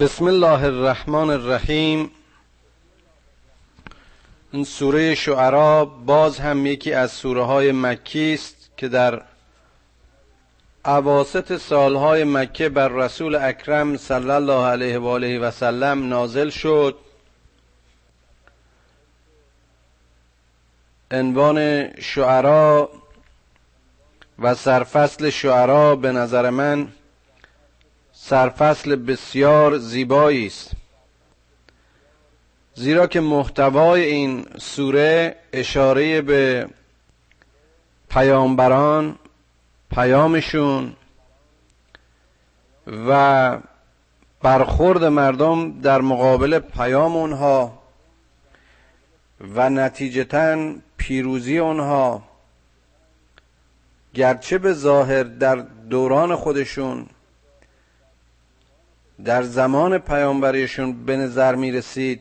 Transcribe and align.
بسم 0.00 0.24
الله 0.24 0.64
الرحمن 0.64 1.30
الرحیم. 1.30 2.10
این 4.52 4.64
سوره 4.64 5.14
شعرا 5.14 5.84
باز 5.84 6.38
هم 6.38 6.66
یکی 6.66 6.92
از 6.92 7.12
سوره 7.12 7.44
های 7.44 7.72
مکی 7.72 8.34
است 8.34 8.70
که 8.76 8.88
در 8.88 9.22
اواسط 10.84 11.56
سالهای 11.56 12.24
مکه 12.24 12.68
بر 12.68 12.88
رسول 12.88 13.34
اکرم 13.34 13.96
صلی 13.96 14.30
الله 14.30 14.66
علیه 14.66 14.98
و 14.98 15.06
آله 15.06 15.38
و 15.38 15.50
سلم 15.50 16.08
نازل 16.08 16.50
شد. 16.50 16.98
عنوان 21.10 21.88
شعرا 22.00 22.90
و 24.38 24.54
سرفصل 24.54 25.30
شعرا 25.30 25.96
به 25.96 26.12
نظر 26.12 26.50
من 26.50 26.88
سرفصل 28.26 28.96
بسیار 28.96 29.78
زیبایی 29.78 30.46
است. 30.46 30.70
زیرا 32.74 33.06
که 33.06 33.20
محتوای 33.20 34.04
این 34.04 34.46
سوره 34.58 35.36
اشاره 35.52 36.22
به 36.22 36.68
پیامبران 38.10 39.18
پیامشون 39.90 40.92
و 43.08 43.58
برخورد 44.42 45.04
مردم 45.04 45.80
در 45.80 46.00
مقابل 46.00 46.58
پیام 46.58 47.16
اونها 47.16 47.82
و 49.40 49.70
نتیجتا 49.70 50.74
پیروزی 50.96 51.58
اونها 51.58 52.22
گرچه 54.14 54.58
به 54.58 54.72
ظاهر 54.72 55.22
در 55.22 55.56
دوران 55.90 56.36
خودشون 56.36 57.06
در 59.24 59.42
زمان 59.42 59.98
پیامبریشون 59.98 61.04
به 61.04 61.16
نظر 61.16 61.54
می 61.54 61.72
رسید 61.72 62.20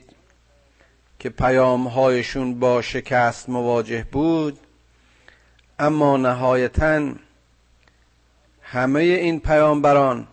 که 1.19 1.29
پیامهایشون 1.29 2.59
با 2.59 2.81
شکست 2.81 3.49
مواجه 3.49 4.05
بود 4.11 4.59
اما 5.79 6.17
نهایتا 6.17 7.13
همه 8.61 8.99
این 8.99 9.39
پیامبران 9.39 10.27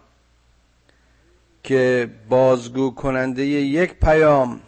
که 1.63 2.11
بازگو 2.29 2.91
کننده 2.91 3.45
یک 3.47 3.95
پیام 3.95 4.61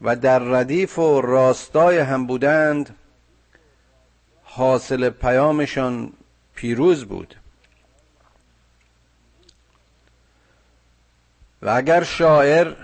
و 0.00 0.16
در 0.16 0.38
ردیف 0.38 0.98
و 0.98 1.20
راستای 1.20 1.98
هم 1.98 2.26
بودند 2.26 2.96
حاصل 4.42 5.10
پیامشان 5.10 6.12
پیروز 6.54 7.04
بود. 7.04 7.41
و 11.62 11.68
اگر 11.68 12.04
شاعر 12.04 12.74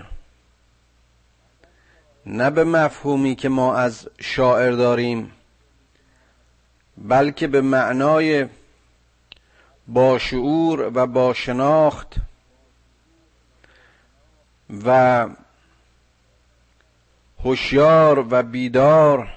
نه 2.25 2.49
به 2.49 2.63
مفهومی 2.63 3.35
که 3.35 3.49
ما 3.49 3.75
از 3.75 4.07
شاعر 4.19 4.71
داریم 4.71 5.31
بلکه 6.97 7.47
به 7.47 7.61
معنای 7.61 8.47
با 9.87 10.19
شعور 10.19 10.91
و 10.93 11.07
با 11.07 11.33
شناخت 11.33 12.15
و 14.85 15.27
هوشیار 17.43 18.27
و 18.29 18.43
بیدار 18.43 19.33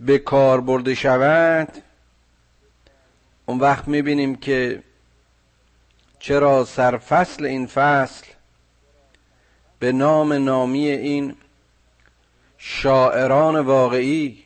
به 0.00 0.18
کار 0.18 0.60
برده 0.60 0.94
شود 0.94 1.68
اون 3.46 3.60
وقت 3.60 3.88
می‌بینیم 3.88 4.36
که 4.36 4.82
چرا 6.26 6.64
سرفصل 6.64 7.44
این 7.44 7.66
فصل 7.66 8.26
به 9.78 9.92
نام 9.92 10.32
نامی 10.32 10.88
این 10.88 11.36
شاعران 12.58 13.60
واقعی 13.60 14.44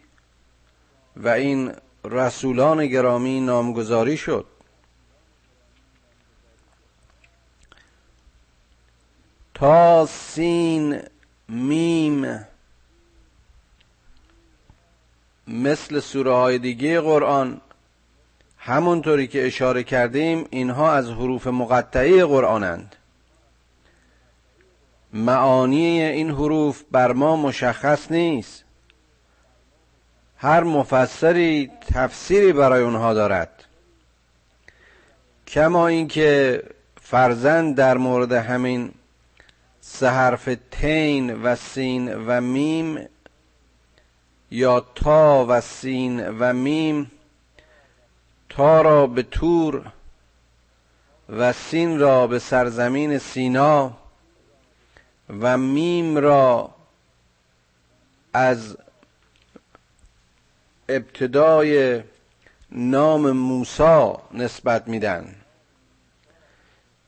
و 1.17 1.28
این 1.28 1.72
رسولان 2.05 2.87
گرامی 2.87 3.41
نامگذاری 3.41 4.17
شد؟ 4.17 4.47
تا 9.55 10.06
سین 10.06 11.03
میم 11.49 12.47
مثل 15.49 16.00
سوره 16.00 16.33
های 16.33 16.59
دیگه 16.59 17.00
قرآن 17.00 17.61
همونطوری 18.69 19.27
که 19.27 19.47
اشاره 19.47 19.83
کردیم 19.83 20.47
اینها 20.51 20.93
از 20.93 21.11
حروف 21.11 21.47
مقطعه 21.47 22.25
قرآنند. 22.25 22.97
معانی 25.12 26.03
این 26.03 26.31
حروف 26.31 26.83
بر 26.91 27.12
ما 27.12 27.37
مشخص 27.37 28.11
نیست. 28.11 28.65
هر 30.37 30.62
مفسری 30.62 31.71
تفسیری 31.95 32.53
برای 32.53 32.83
اونها 32.83 33.15
دارد. 33.15 33.65
کما 35.47 35.89
اینکه 35.89 36.62
فرزند 37.03 37.77
در 37.77 37.97
مورد 37.97 38.33
همین 38.33 38.91
سه 39.81 40.09
حرف 40.09 40.49
تین 40.71 41.43
و 41.43 41.56
سین 41.56 42.15
و 42.15 42.41
میم 42.41 43.09
یا 44.50 44.81
طا 44.95 45.47
و 45.49 45.61
سین 45.61 46.29
و 46.29 46.53
میم 46.53 47.11
طا 48.49 48.83
را 48.83 49.07
به 49.07 49.23
طور 49.23 49.93
و 51.29 51.53
سین 51.53 51.99
را 51.99 52.27
به 52.27 52.39
سرزمین 52.39 53.19
سینا 53.19 53.93
و 55.41 55.59
میم 55.59 56.19
را 56.19 56.75
از 58.33 58.77
ابتدای 60.89 62.03
نام 62.73 63.31
موسا 63.31 64.23
نسبت 64.33 64.89
میدن. 64.89 65.35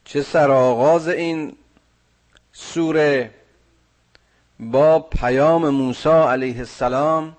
چه 0.05 0.23
سرآغاز 0.23 1.09
این 1.09 1.57
سوره 2.53 3.31
با 4.61 4.99
پیام 5.01 5.69
موسی 5.69 6.09
علیه 6.09 6.59
السلام 6.59 7.37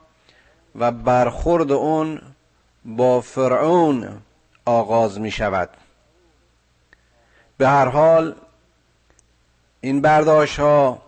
و 0.75 0.91
برخورد 0.91 1.71
اون 1.71 2.21
با 2.85 3.21
فرعون 3.21 4.21
آغاز 4.65 5.19
می 5.19 5.31
شود 5.31 5.69
به 7.57 7.67
هر 7.67 7.85
حال 7.85 8.35
این 9.81 10.01
برداشت 10.01 10.59
ها 10.59 11.01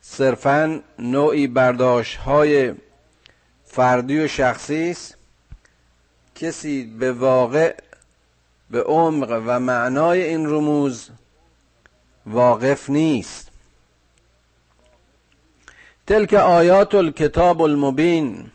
صرفا 0.00 0.80
نوعی 0.98 1.46
برداشت 1.46 2.16
های 2.16 2.74
فردی 3.64 4.20
و 4.20 4.28
شخصی 4.28 4.90
است. 4.90 5.16
کسی 6.34 6.84
به 6.84 7.12
واقع 7.12 7.76
به 8.70 8.82
عمق 8.82 9.42
و 9.46 9.60
معنای 9.60 10.22
این 10.22 10.46
رموز 10.46 11.10
واقف 12.26 12.90
نیست. 12.90 13.50
تلک 16.06 16.34
آیات 16.34 16.94
الکتاب 16.94 17.62
المبین 17.62 18.50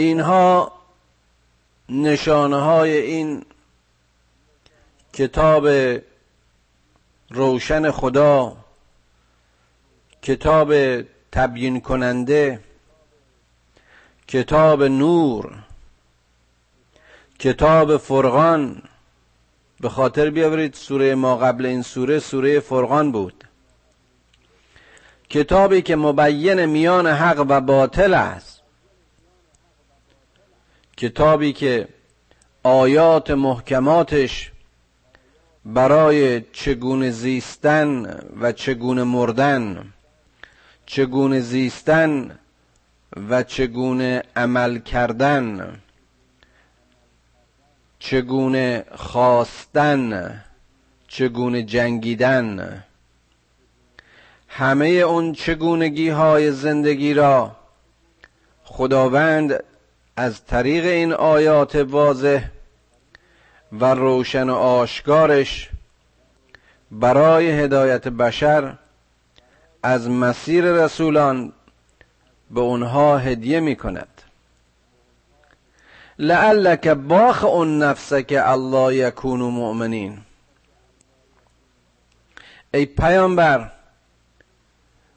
اینها 0.00 0.72
نشانه 1.88 2.56
های 2.56 2.96
این 2.96 3.44
کتاب 5.12 5.68
روشن 7.30 7.90
خدا 7.90 8.56
کتاب 10.22 11.02
تبیین 11.32 11.80
کننده 11.80 12.60
کتاب 14.28 14.82
نور 14.82 15.64
کتاب 17.38 17.96
فرقان. 17.96 18.82
به 19.80 19.88
خاطر 19.88 20.30
بیاورید 20.30 20.74
سوره 20.74 21.14
ما 21.14 21.36
قبل 21.36 21.66
این 21.66 21.82
سوره 21.82 22.18
سوره 22.18 22.60
فرقان 22.60 23.12
بود. 23.12 23.44
کتابی 25.30 25.82
که 25.82 25.96
مبین 25.96 26.64
میان 26.64 27.06
حق 27.06 27.44
و 27.48 27.60
باطل 27.60 28.14
است. 28.14 28.57
کتابی 30.98 31.52
که 31.52 31.88
آیات 32.62 33.30
محکماتش 33.30 34.50
برای 35.64 36.40
چگونه 36.52 37.10
زیستن 37.10 38.20
و 38.40 38.52
چگونه 38.52 39.04
مردن 39.04 39.92
چگونه 40.86 41.40
زیستن 41.40 42.38
و 43.30 43.42
چگونه 43.42 44.22
عمل 44.36 44.78
کردن 44.78 45.78
چگونه 47.98 48.84
خواستن 48.94 50.34
چگونه 51.08 51.62
جنگیدن 51.62 52.84
همه 54.48 54.86
اون 54.86 55.32
چگونگی 55.32 56.08
های 56.08 56.52
زندگی 56.52 57.14
را 57.14 57.56
خداوند 58.64 59.64
از 60.18 60.44
طریق 60.44 60.84
این 60.84 61.12
آیات 61.12 61.76
واضح 61.76 62.44
و 63.72 63.84
روشن 63.84 64.50
و 64.50 64.54
آشکارش 64.54 65.70
برای 66.90 67.50
هدایت 67.50 68.08
بشر 68.08 68.74
از 69.82 70.10
مسیر 70.10 70.64
رسولان 70.64 71.52
به 72.50 72.60
اونها 72.60 73.18
هدیه 73.18 73.60
می 73.60 73.76
کند 73.76 74.22
لعلک 76.18 76.88
باخ 76.88 77.44
اون 77.44 77.82
نفسه 77.82 78.22
که 78.22 78.50
الله 78.50 78.94
یکون 78.94 79.40
مؤمنین. 79.40 80.18
ای 82.74 82.86
پیامبر 82.86 83.70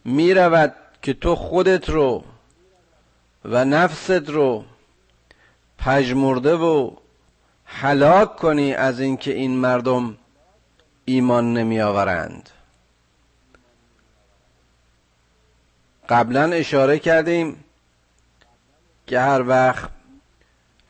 می 0.06 0.33
رود 0.33 0.75
که 1.01 1.13
تو 1.13 1.36
خودت 1.36 1.89
رو 1.89 2.24
و 3.45 3.65
نفست 3.65 4.30
رو 4.30 4.65
پژمرده 5.81 6.56
و 6.56 6.92
هلاک 7.66 8.36
کنی 8.36 8.74
از 8.74 9.00
اینکه 9.00 9.33
این 9.33 9.57
مردم 9.57 10.18
ایمان 11.06 11.54
نمی 11.54 11.81
آورند 11.81 12.50
قبلا 16.10 16.44
اشاره 16.44 17.00
کردیم 17.00 17.63
که 19.07 19.19
هر 19.19 19.48
وقت 19.48 19.89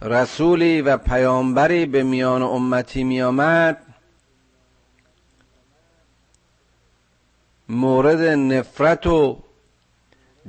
رسولی 0.01 0.81
و 0.81 0.97
پیامبری 0.97 1.85
به 1.85 2.03
میان 2.03 2.41
امتی 2.41 3.03
می 3.03 3.21
آمد 3.21 3.77
مورد 7.69 8.21
نفرت 8.21 9.07
و 9.07 9.39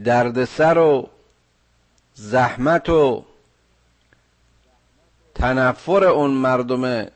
دردسر 0.05 0.79
و 0.79 1.09
زحمت 2.15 2.89
و 2.89 3.25
تنفر 5.35 6.05
اون 6.05 6.31
مردم 6.31 7.07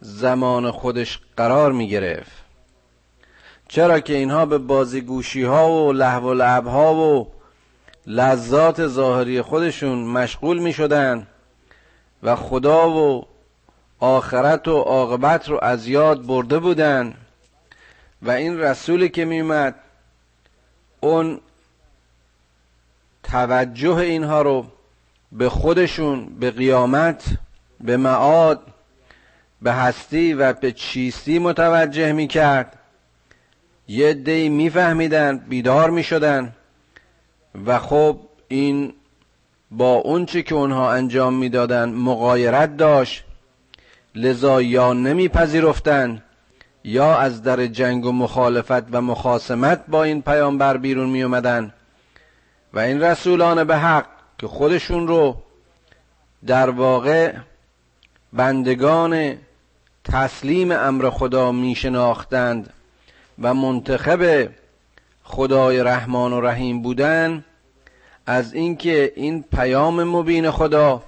زمان 0.00 0.70
خودش 0.70 1.20
قرار 1.36 1.72
می 1.72 1.88
گرفت. 1.88 2.42
چرا 3.68 4.00
که 4.00 4.14
اینها 4.14 4.46
به 4.46 4.58
بازیگوشی 4.58 5.42
ها 5.42 5.72
و 5.72 5.92
لحو 5.92 6.30
و 6.30 6.34
لعب 6.34 6.66
ها 6.66 6.94
و 6.94 7.28
لذات 8.06 8.86
ظاهری 8.86 9.42
خودشون 9.42 10.04
مشغول 10.04 10.58
می 10.58 10.72
شدن 10.72 11.26
و 12.22 12.36
خدا 12.36 12.90
و 12.90 13.26
آخرت 14.00 14.68
و 14.68 14.80
عاقبت 14.80 15.48
رو 15.48 15.58
از 15.62 15.86
یاد 15.86 16.26
برده 16.26 16.58
بودن 16.58 17.14
و 18.22 18.30
این 18.30 18.58
رسولی 18.58 19.08
که 19.08 19.24
میمد 19.24 19.74
اون 21.00 21.40
توجه 23.22 23.96
اینها 23.96 24.42
رو 24.42 24.66
به 25.32 25.48
خودشون 25.48 26.26
به 26.40 26.50
قیامت 26.50 27.24
به 27.80 27.96
معاد 27.96 28.60
به 29.62 29.72
هستی 29.72 30.34
و 30.34 30.52
به 30.52 30.72
چیستی 30.72 31.38
متوجه 31.38 32.12
می‌کرد. 32.12 32.78
یه 33.88 34.14
دی 34.14 34.48
میفهمیدن 34.48 35.38
بیدار 35.38 35.90
می‌شدن. 35.90 36.52
و 37.66 37.78
خب 37.78 38.18
این 38.48 38.92
با 39.70 39.94
اونچه 39.94 40.42
که 40.42 40.54
اونها 40.54 40.92
انجام 40.92 41.34
می‌دادن 41.34 41.88
مقایرت 41.88 42.76
داشت. 42.76 43.24
لذا 44.14 44.62
یا 44.62 44.92
نمیپذیرفتن 44.92 46.22
یا 46.84 47.16
از 47.16 47.42
در 47.42 47.66
جنگ 47.66 48.04
و 48.04 48.12
مخالفت 48.12 48.94
و 48.94 49.00
مخاسمت 49.00 49.84
با 49.88 50.04
این 50.04 50.22
پیامبر 50.22 50.76
بیرون 50.76 51.10
می 51.10 51.22
اومدن 51.22 51.72
و 52.72 52.78
این 52.78 53.02
رسولان 53.02 53.64
به 53.64 53.76
حق 53.76 54.06
که 54.42 54.48
خودشون 54.48 55.08
رو 55.08 55.36
در 56.46 56.70
واقع 56.70 57.32
بندگان 58.32 59.36
تسلیم 60.04 60.72
امر 60.72 61.10
خدا 61.10 61.52
می 61.52 61.74
شناختند 61.74 62.72
و 63.42 63.54
منتخب 63.54 64.48
خدای 65.24 65.82
رحمان 65.82 66.32
و 66.32 66.40
رحیم 66.40 66.82
بودن 66.82 67.44
از 68.26 68.54
اینکه 68.54 69.12
این 69.16 69.44
پیام 69.52 70.04
مبین 70.04 70.50
خدا 70.50 71.02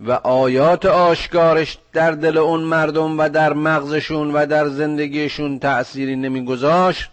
و 0.00 0.12
آیات 0.12 0.86
آشکارش 0.86 1.78
در 1.92 2.10
دل 2.10 2.38
اون 2.38 2.60
مردم 2.60 3.18
و 3.18 3.28
در 3.28 3.52
مغزشون 3.52 4.30
و 4.34 4.46
در 4.46 4.68
زندگیشون 4.68 5.58
تأثیری 5.58 6.16
نمیگذاشت 6.16 7.10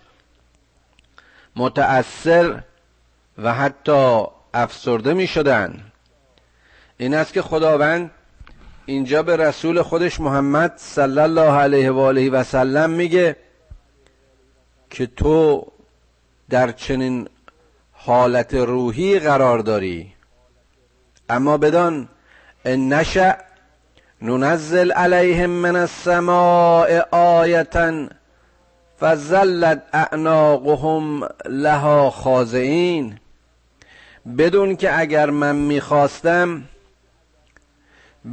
متأثر 1.55 2.63
و 3.37 3.53
حتی 3.53 4.25
افسرده 4.55 5.13
می 5.13 5.27
شدن. 5.27 5.83
این 6.97 7.13
است 7.13 7.33
که 7.33 7.41
خداوند 7.41 8.11
اینجا 8.85 9.23
به 9.23 9.37
رسول 9.37 9.81
خودش 9.81 10.19
محمد 10.19 10.73
صلی 10.77 11.19
الله 11.19 11.51
علیه 11.51 11.91
و 11.91 11.99
آله 11.99 12.29
و 12.29 12.43
سلم 12.43 12.89
میگه 12.89 13.35
که 14.89 15.05
تو 15.05 15.67
در 16.49 16.71
چنین 16.71 17.29
حالت 17.91 18.53
روحی 18.53 19.19
قرار 19.19 19.59
داری. 19.59 20.13
اما 21.29 21.57
بدان 21.57 22.09
ان 22.65 22.93
نشأ 22.93 23.35
ننزل 24.21 24.91
علیهم 24.91 25.49
من 25.49 25.75
السماء 25.75 27.01
آیتا 27.11 28.07
فزلت 29.01 29.83
اعناقهم 29.93 31.29
لها 31.45 32.09
خاضعین. 32.09 33.19
بدون 34.25 34.75
که 34.75 34.99
اگر 34.99 35.29
من 35.29 35.55
می‌خواستم 35.55 36.63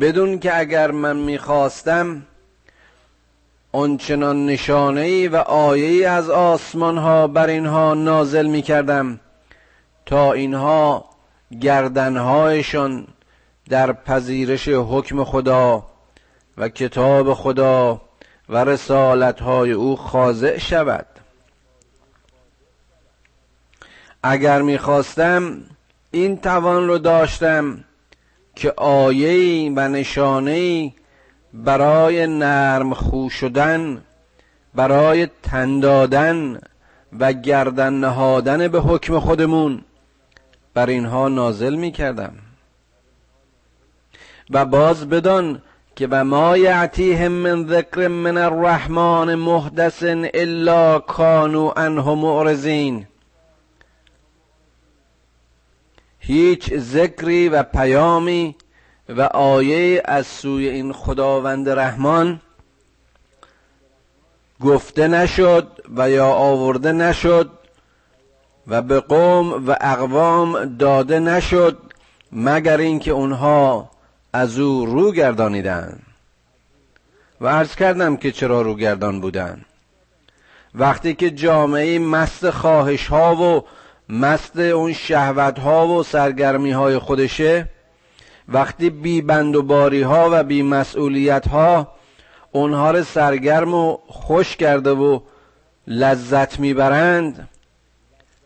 بدون 0.01 0.39
که 0.39 0.59
اگر 0.59 0.91
من 0.91 1.17
می‌خواستم 1.17 2.23
آنچنان 3.73 4.47
نشانه 4.47 5.01
ای 5.01 5.29
و 5.29 5.37
آیه 5.37 5.89
ای 5.89 6.05
از 6.05 6.31
آسمان 6.31 6.99
ها 6.99 7.27
بر 7.27 7.47
اینها 7.47 7.95
نازل 7.95 8.47
می 8.47 8.63
کردم 8.63 9.21
تا 10.07 10.33
اینها 10.33 11.05
گردنهایشان 11.61 13.07
در 13.69 13.93
پذیرش 13.93 14.69
حکم 14.69 15.25
خدا 15.25 15.87
و 16.57 16.69
کتاب 16.69 17.35
خدا 17.35 18.01
و 18.49 18.65
رسالت 18.65 19.41
های 19.41 19.73
او 19.73 19.97
خاضع 19.97 20.59
شود. 20.59 21.07
اگر 24.23 24.63
می‌خواستم 24.63 25.63
این 26.13 26.37
توان 26.37 26.89
رو 26.89 26.99
داشتم 26.99 27.85
که 28.55 28.73
آیه 28.77 29.73
و 29.77 29.89
نشانه 29.89 30.93
برای 31.55 32.27
نرم 32.27 32.95
خو 32.95 33.29
شدن 33.29 34.03
برای 34.75 35.29
تندادن 35.43 36.61
و 37.19 37.33
گردن 37.33 37.93
نهادن 37.93 38.69
به 38.69 38.81
حکم 38.81 39.19
خودمون 39.19 39.81
بر 40.75 40.87
اینها 40.87 41.29
نازل 41.29 41.75
می 41.75 41.93
کردم 41.93 42.33
و 44.51 44.65
باز 44.65 45.09
بدان 45.09 45.63
که 45.97 46.09
و 46.11 46.25
ما 46.25 46.57
یعتیهم 46.57 47.33
من 47.33 47.69
ذکر 47.69 48.09
من 48.09 48.39
الرحمن 48.39 49.35
محدث 49.35 50.03
الا 50.35 50.99
کانوا 50.99 51.73
عنه 51.73 52.15
معرضین. 52.15 53.07
هیچ 56.25 56.75
ذکری 56.75 57.49
و 57.49 57.63
پیامی 57.63 58.57
و 59.09 59.23
آیه 59.23 60.03
از 60.05 60.27
سوی 60.27 60.69
این 60.69 60.93
خداوند 60.93 61.69
رحمان 61.69 62.41
گفته 64.61 65.09
نشد 65.09 65.85
و 65.97 66.11
یا 66.11 66.27
آورده 66.27 66.93
نشد 66.93 67.51
و 68.67 68.83
به 68.83 69.01
قوم 69.01 69.67
و 69.67 69.77
اقوام 69.81 70.65
داده 70.65 71.19
نشد 71.19 71.79
مگر 72.33 72.77
اینکه 72.77 73.11
اونها 73.11 73.91
از 74.33 74.59
او 74.59 74.87
رو 74.87 75.13
گردانیدن 75.13 75.99
و 77.41 77.49
عرض 77.49 77.75
کردم 77.75 78.17
که 78.17 78.33
چرا 78.33 78.63
رو 78.63 78.75
گردان 78.75 79.21
بودن 79.21 79.65
وقتی 80.75 81.15
که 81.15 81.31
جامعه 81.31 81.99
مست 81.99 82.51
خواهش 82.51 83.07
ها 83.07 83.37
و 83.37 83.65
مست 84.13 84.59
اون 84.59 84.93
شهوت 84.93 85.59
ها 85.59 85.89
و 85.89 86.03
سرگرمی 86.03 86.71
های 86.71 86.99
خودشه 86.99 87.69
وقتی 88.49 88.91
بی 88.91 89.23
بند 89.23 89.57
و 89.57 89.63
باری 89.63 90.03
ها 90.03 90.29
و 90.33 90.43
بی 90.43 90.63
مسئولیت 90.63 91.49
ها 91.49 91.93
اونها 92.53 92.91
رو 92.91 93.05
سرگرم 93.05 93.75
و 93.75 93.99
خوش 94.09 94.57
کرده 94.57 94.91
و 94.91 95.21
لذت 95.87 96.61
می‌برند 96.61 97.49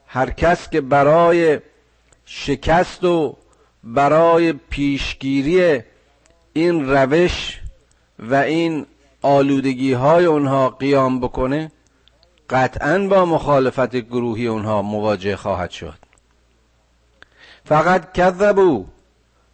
هر 0.06 0.30
کس 0.30 0.70
که 0.70 0.80
برای 0.80 1.60
شکست 2.24 3.04
و 3.04 3.36
برای 3.84 4.52
پیشگیری 4.52 5.82
این 6.52 6.90
روش 6.90 7.60
و 8.18 8.34
این 8.34 8.86
آلودگی 9.22 9.92
های 9.92 10.24
اونها 10.24 10.68
قیام 10.70 11.20
بکنه 11.20 11.70
قطعا 12.50 12.98
با 12.98 13.24
مخالفت 13.24 13.96
گروهی 13.96 14.46
اونها 14.46 14.82
مواجه 14.82 15.36
خواهد 15.36 15.70
شد. 15.70 15.98
فقط 17.64 18.12
کذبو 18.12 18.86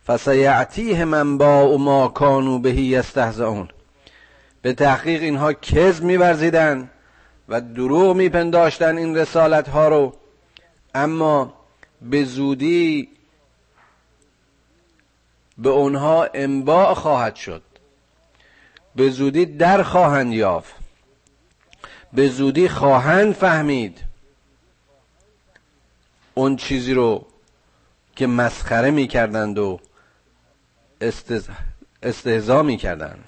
فسیعتیهم 0.07 1.39
با 1.39 1.77
ما 1.77 2.09
کانوا 2.09 2.59
بهی 2.59 2.83
یستهزئون. 2.83 3.69
به 4.63 4.73
تحقیق 4.73 5.23
اینها 5.23 5.53
کذب 5.53 6.05
میورزیدن 6.05 6.91
و 7.49 7.61
دروغ 7.61 8.17
میپنداشتن 8.17 8.99
این 8.99 9.17
رسالت 9.17 9.69
ها 9.69 9.89
رو. 9.89 10.15
اما 10.95 11.53
به 12.03 12.25
زودی 12.25 13.09
به 15.59 15.69
اونها 15.69 16.29
انباع 16.35 16.95
خواهد 16.95 17.37
شد. 17.37 17.63
به 18.97 19.11
زودی 19.11 19.47
در 19.47 19.83
خواهند 19.83 20.33
یافت. 20.33 20.82
به 22.12 22.28
زودی 22.28 22.69
خواهند 22.69 23.35
فهمید. 23.35 24.04
اون 26.35 26.57
چیزی 26.57 26.95
رو 26.95 27.26
که 28.16 28.26
مسخره 28.26 28.90
می‌کردند 28.90 29.59
و 29.59 29.81
استهزا 32.02 32.62
می‌کردند. 32.62 33.25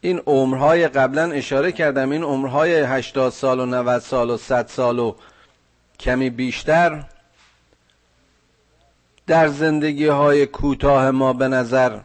این 0.00 0.18
عمرهای 0.18 0.88
قبلا 0.88 1.30
اشاره 1.32 1.72
کردم 1.72 2.10
این 2.10 2.22
عمرهای 2.22 2.80
80 2.80 3.32
سال 3.32 3.60
و 3.60 3.66
90 3.66 3.98
سال 3.98 4.30
و 4.30 4.36
100 4.36 4.66
سال 4.66 4.98
و 4.98 5.14
کمی 6.00 6.30
بیشتر 6.30 7.04
در 9.26 9.48
زندگی 9.48 10.06
های 10.06 10.46
کوتاه 10.46 11.10
ما 11.10 11.32
به 11.32 11.48
نظر 11.48 12.00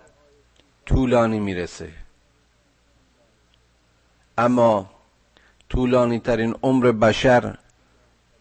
طولانی 0.86 1.40
می‌رسه. 1.40 2.03
اما 4.38 4.90
طولانی 5.70 6.20
ترین 6.20 6.56
عمر 6.64 6.92
بشر 6.92 7.56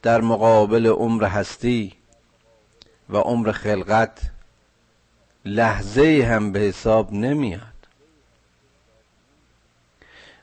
در 0.03 0.21
مقابل 0.21 0.87
عمر 0.87 1.25
هستی 1.25 1.93
و 3.11 3.17
عمر 3.17 3.53
خلقت 3.53 4.21
لحظه 5.45 6.29
هم 6.31 6.53
به 6.53 6.59
حساب 6.59 7.13
نمیاد. 7.13 7.63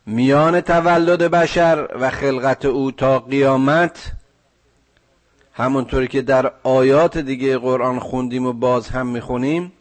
میان 0.06 0.62
تولد 0.62 1.24
بشر 1.24 1.88
و 2.00 2.10
خلقت 2.10 2.66
او 2.66 2.92
تا 2.92 3.20
قیامت 3.20 4.12
همونطوری 5.54 6.08
که 6.08 6.22
در 6.22 6.52
آیات 6.64 7.18
دیگه 7.18 7.58
قرآن 7.58 8.00
خوندیم 8.00 8.46
و 8.46 8.54
باز 8.54 8.90
هم 8.90 9.08
می‌خونیم 9.08 9.72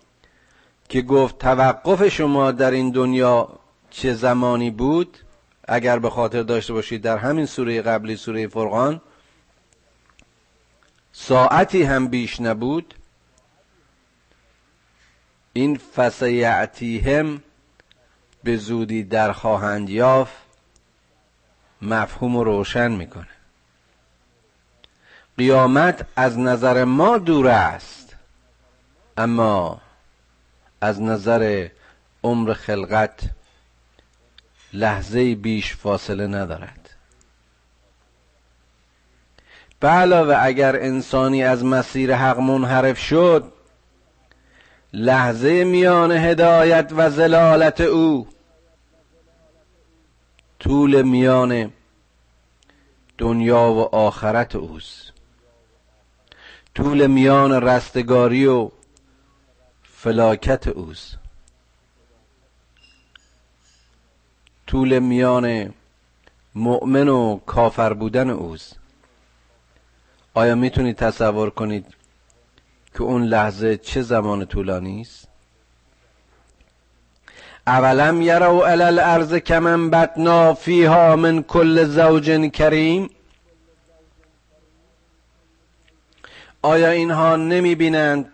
که 0.88 1.02
گفت 1.02 1.38
توقف 1.38 2.08
شما 2.08 2.52
در 2.52 2.70
این 2.70 2.90
دنیا 2.90 3.48
چه 3.90 4.14
زمانی 4.14 4.70
بود؟ 4.70 5.18
اگر 5.68 5.98
به 5.98 6.10
خاطر 6.10 6.42
داشته 6.42 6.72
باشید 6.72 7.02
در 7.02 7.16
همین 7.16 7.46
سوره 7.46 7.82
قبلی 7.82 8.16
سوره 8.16 8.48
فرقان 8.48 9.00
ساعتی 11.12 11.82
هم 11.82 12.08
بیش 12.08 12.40
نبود. 12.40 12.94
این 15.52 15.80
فسیعتیهم 15.96 17.42
به 18.44 18.56
زودی 18.56 19.02
در 19.02 19.32
خواهند 19.32 19.90
یافت. 19.90 20.36
مفهوم 21.82 22.36
رو 22.36 22.44
روشن 22.44 22.90
می‌کنه. 22.90 23.28
قیامت 25.38 26.06
از 26.16 26.38
نظر 26.38 26.84
ما 26.84 27.18
دور 27.18 27.48
است 27.48 28.16
اما 29.16 29.80
از 30.80 31.02
نظر 31.02 31.68
عمر 32.24 32.52
خلقت 32.52 33.20
لحظه 34.72 35.34
بیش 35.34 35.76
فاصله 35.76 36.26
ندارد. 36.26 36.90
به 39.80 39.88
علاوه 39.88 40.36
اگر 40.40 40.76
انسانی 40.76 41.44
از 41.44 41.64
مسیر 41.64 42.14
حق 42.14 42.38
منحرف 42.38 42.98
شد 42.98 43.52
لحظه 44.92 45.64
میان 45.64 46.12
هدایت 46.12 46.92
و 46.96 47.10
زلالت 47.10 47.80
او 47.80 48.28
طول 50.58 51.02
میان 51.02 51.72
دنیا 53.18 53.72
و 53.72 53.94
آخرت 53.94 54.56
اوست. 54.56 55.12
طول 56.74 57.06
میان 57.06 57.52
رستگاری 57.52 58.46
و 58.46 58.70
فلاکت 59.82 60.68
اوست. 60.68 61.18
طول 64.68 64.98
میان 64.98 65.74
مؤمن 66.54 67.08
و 67.08 67.36
کافر 67.46 67.92
بودن 67.92 68.30
اوست. 68.30 68.76
آیا 70.34 70.54
می‌تونید 70.54 70.96
تصور 70.96 71.50
کنید 71.50 71.86
که 72.94 73.02
اون 73.02 73.24
لحظه 73.24 73.76
چه 73.76 74.02
زمان 74.02 74.44
طولانی 74.44 75.00
است؟ 75.00 75.28
اولم 77.66 78.22
یرو 78.22 78.60
علی 78.60 78.82
الارض 78.82 79.34
کمن 79.34 79.90
بتنا 79.90 80.54
فیها 80.54 81.16
من 81.16 81.42
کل 81.42 81.84
زوج 81.84 82.50
کریم؟ 82.50 83.10
آیا 86.62 86.90
اینها 86.90 87.36
نمی 87.36 87.74
بینند 87.74 88.32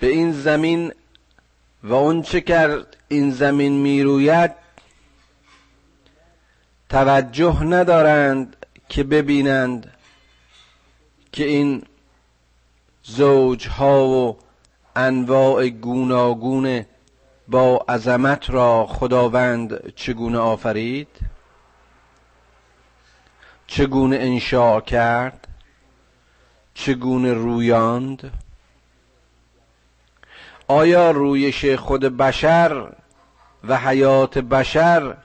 به 0.00 0.06
این 0.06 0.32
زمین 0.32 0.92
و 1.86 1.94
اون 1.94 2.22
چه 2.22 2.40
کرد 2.40 2.96
این 3.08 3.30
زمین 3.30 3.72
می‌روید 3.72 4.50
توجه 6.88 7.62
ندارند 7.62 8.66
که 8.88 9.04
ببینند 9.04 9.92
که 11.32 11.44
این 11.44 11.82
زوجها 13.02 14.06
و 14.06 14.38
انواع 14.96 15.68
گوناگون 15.68 16.86
با 17.48 17.84
عظمت 17.88 18.50
را 18.50 18.86
خداوند 18.86 19.94
چگونه 19.94 20.38
آفرید؟ 20.38 21.08
چگونه 23.66 24.16
انشاء 24.16 24.80
کرد؟ 24.80 25.48
چگونه 26.74 27.32
رویاند؟ 27.32 28.32
آیا 30.68 31.10
رویش 31.10 31.66
خود 31.66 32.00
بشر 32.00 32.86
و 33.68 33.76
حیات 33.76 34.38
بشر 34.38 35.16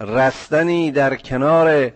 رستنی 0.00 0.90
در 0.90 1.16
کنار 1.16 1.92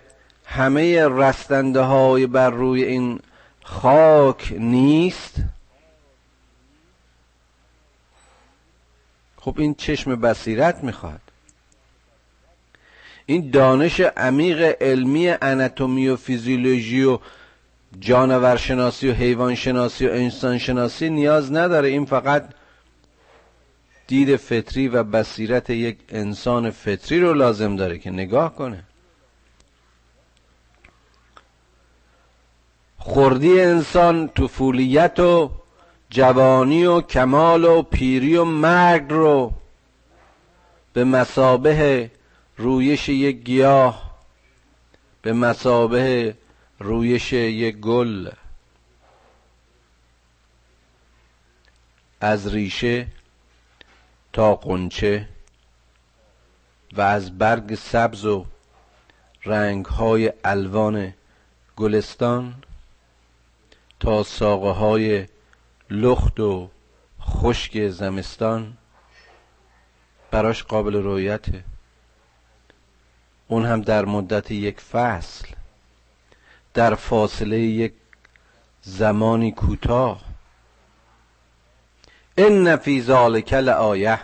همه 0.46 1.08
رستنده 1.08 1.80
های 1.80 2.26
بر 2.26 2.50
روی 2.50 2.84
این 2.84 3.20
خاک 3.64 4.54
نیست؟ 4.58 5.34
خب 9.36 9.54
این 9.58 9.74
چشم 9.74 10.16
بصیرت 10.16 10.84
می‌خواد. 10.84 11.20
این 13.26 13.50
دانش 13.50 14.00
عمیق 14.00 14.76
علمی 14.80 15.28
اناتومی 15.28 16.08
و 16.08 16.16
فیزیولوژی 16.16 17.04
و 17.04 17.18
جانور 18.00 18.56
شناسی 18.56 19.08
و 19.08 19.12
حیوان 19.12 19.54
شناسی 19.54 20.06
و 20.06 20.10
انسان 20.10 20.58
شناسی 20.58 21.10
نیاز 21.10 21.52
نداره. 21.52 21.88
این 21.88 22.04
فقط 22.04 22.48
دید 24.06 24.37
فطری 24.37 24.88
و 24.88 25.02
بصیرت 25.02 25.70
یک 25.70 25.99
انسان 26.08 26.70
فطری 26.70 27.20
رو 27.20 27.34
لازم 27.34 27.76
داره 27.76 27.99
که 27.99 28.11
نگاه 28.11 28.54
کنه. 28.54 28.84
خوردی 32.99 33.61
انسان 33.61 34.28
طفولیت 34.28 35.20
و 35.20 35.50
جوانی 36.11 36.84
و 36.84 37.00
کمال 37.00 37.64
و 37.64 37.82
پیری 37.82 38.37
و 38.37 38.44
مرگ 38.44 39.11
رو 39.11 39.52
به 40.92 41.04
مسابه 41.04 42.11
رویش 42.56 43.08
یک 43.08 43.37
گیاه 43.37 44.14
به 45.23 45.32
مسابه 45.32 46.34
رویش 46.78 47.32
یک 47.32 47.76
گل 47.76 48.30
از 52.20 52.54
ریشه 52.54 53.06
تا 54.34 54.54
قنچه 54.54 55.28
و 56.92 57.00
از 57.00 57.38
برگ 57.38 57.74
سبز 57.74 58.24
و 58.24 58.46
رنگ 59.44 59.86
های 59.86 60.32
الوان 60.44 61.14
گلستان 61.76 62.54
تا 64.00 64.22
ساقه 64.22 64.70
های 64.70 65.26
لخت 65.90 66.40
و 66.40 66.70
خشک 67.20 67.88
زمستان 67.88 68.76
براش 70.30 70.62
قابل 70.62 70.94
رویته 70.94 71.64
اون 73.48 73.64
هم 73.64 73.82
در 73.82 74.04
مدت 74.04 74.50
یک 74.50 74.80
فصل 74.80 75.48
در 76.74 76.94
فاصله 76.94 77.58
یک 77.60 77.92
زمانی 78.82 79.52
کوتاه. 79.52 80.33
ان 82.38 82.76
فی 82.76 83.02
ذالک 83.02 83.52
لآیه 83.52 84.20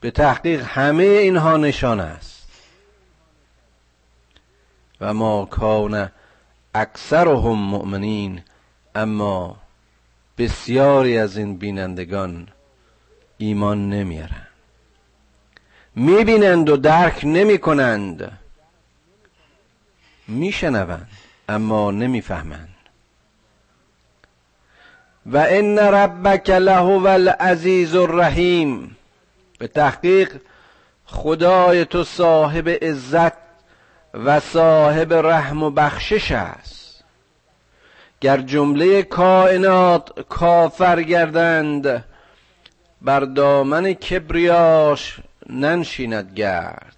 به 0.00 0.10
تحقیق 0.10 0.64
همه 0.64 1.04
اینها 1.04 1.56
نشان 1.56 2.00
است 2.00 2.48
و 5.00 5.14
ما 5.14 5.44
کان 5.44 6.10
اکثرهم 6.74 7.58
مؤمنین 7.58 8.42
اما 8.94 9.56
بسیاری 10.38 11.18
از 11.18 11.36
این 11.36 11.56
بینندگان 11.56 12.48
ایمان 13.38 13.90
نمیارن 13.90 14.46
می‌بینند 15.94 16.68
و 16.68 16.76
درک 16.76 17.20
نمی‌کنند 17.24 18.38
میشنوند 20.28 21.08
اما 21.48 21.90
نمی‌فهمند 21.90 22.71
و 25.26 25.46
ان 25.50 25.78
ربک 25.78 26.50
لهو 26.50 27.06
العزیز 27.06 27.96
الرحیم. 27.96 28.96
به 29.58 29.68
تحقیق 29.68 30.32
خدای 31.06 31.84
تو 31.84 32.04
صاحب 32.04 32.68
عزت 32.68 33.32
و 34.14 34.40
صاحب 34.40 35.14
رحم 35.14 35.62
و 35.62 35.70
بخشش 35.70 36.32
است. 36.32 37.04
گر 38.20 38.38
جمله 38.38 39.02
کائنات 39.02 40.20
کافر 40.28 41.02
گردند 41.02 42.04
بر 43.02 43.20
دامن 43.20 43.92
کبریاش 43.92 45.20
ننشیند 45.50 46.32
گرد. 46.34 46.96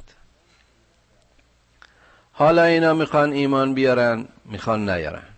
حالا 2.32 2.62
اینا 2.62 2.94
می‌خوان 2.94 3.32
ایمان 3.32 3.74
بیارن 3.74 4.28
می‌خوان 4.44 4.90
نیارن. 4.90 5.33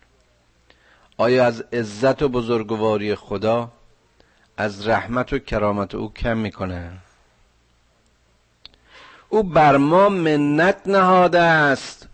آیا 1.18 1.46
از 1.46 1.64
عزت 1.72 2.22
و 2.22 2.28
بزرگواری 2.28 3.14
خدا 3.14 3.68
از 4.56 4.88
رحمت 4.88 5.32
و 5.32 5.38
کرامت 5.38 5.94
او 5.94 6.12
کم 6.12 6.36
می‌کنه؟ 6.36 6.92
او 9.28 9.42
بر 9.42 9.76
ما 9.76 10.08
منت 10.08 10.76
نهاده 10.86 11.40
است 11.40 12.08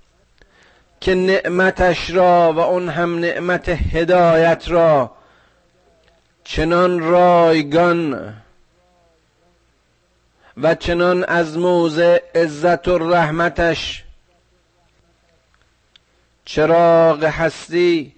که 1.00 1.14
نعمتش 1.14 2.10
را 2.10 2.52
و 2.52 2.58
اون 2.58 2.88
هم 2.88 3.18
نعمت 3.18 3.68
هدایت 3.68 4.64
را 4.68 5.10
چنان 6.44 7.00
رایگان 7.00 8.34
و 10.56 10.74
چنان 10.74 11.24
از 11.24 11.58
موضع 11.58 12.18
عزت 12.34 12.88
و 12.88 12.98
رحمتش 12.98 14.04
چراغ 16.44 17.24
هستی 17.24 18.14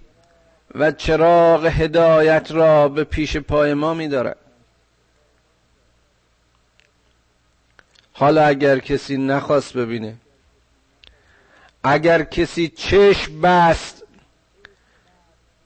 و 0.75 0.93
چراغ 0.93 1.67
هدایت 1.67 2.51
را 2.51 2.89
به 2.89 3.05
پیش 3.05 3.37
پای 3.37 3.75
ما 3.75 3.95
می‌دارد. 3.95 4.37
حالا 8.13 8.45
اگر 8.45 8.79
کسی 8.79 9.17
نخواست 9.17 9.77
ببینه 9.77 10.17
اگر 11.85 12.23
کسی 12.23 12.69
چشم 12.69 13.41
بست 13.41 14.03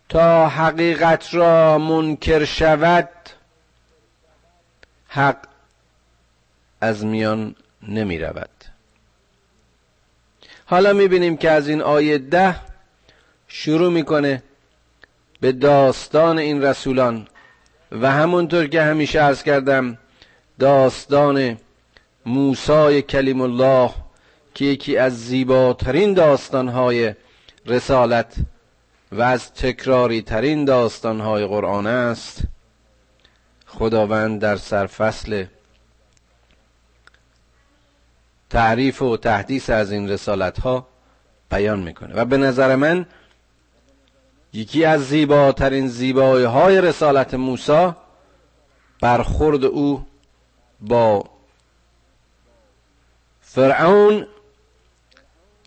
تا 0.08 0.48
حقیقت 0.48 1.34
را 1.34 1.78
منکر 1.78 2.44
شود 2.44 3.08
حق 5.08 5.36
از 6.80 7.04
میان 7.04 7.54
نمی 7.88 8.18
رود 8.18 8.50
حالا 10.66 10.92
می‌بینیم 10.92 11.36
که 11.36 11.50
از 11.50 11.68
این 11.68 11.82
آیه 11.82 12.18
ده 12.18 12.60
شروع 13.48 13.92
می‌کنه. 13.92 14.42
به 15.40 15.52
داستان 15.52 16.38
این 16.38 16.62
رسولان. 16.62 17.28
و 17.92 18.10
همونطور 18.12 18.66
که 18.66 18.82
همیشه 18.82 19.22
ارز 19.22 19.42
کردم 19.42 19.98
داستان 20.58 21.56
موسای 22.26 23.02
کلیم 23.02 23.40
الله 23.40 23.90
که 24.54 24.64
یکی 24.64 24.96
از 24.96 25.26
زیباترین 25.26 26.14
داستانهای 26.14 27.14
رسالت 27.66 28.34
و 29.12 29.22
از 29.22 29.52
تکراری 29.52 30.22
ترین 30.22 30.64
داستانهای 30.64 31.46
قرآن 31.46 31.86
است. 31.86 32.42
خداوند 33.66 34.40
در 34.40 34.56
سرفصل 34.56 35.44
تعریف 38.50 39.02
و 39.02 39.16
تحدیث 39.16 39.70
از 39.70 39.92
این 39.92 40.08
رسالت 40.08 40.60
ها 40.60 40.86
بیان 41.50 41.78
می‌کنه. 41.80 42.14
و 42.14 42.24
به 42.24 42.36
نظر 42.36 42.76
من 42.76 43.06
یکی 44.52 44.84
از 44.84 45.08
زیباترین 45.08 45.88
زیبایی 45.88 46.44
های 46.44 46.80
رسالت 46.80 47.34
موسی 47.34 47.92
برخورد 49.00 49.64
او 49.64 50.06
با 50.80 51.24
فرعون 53.40 54.26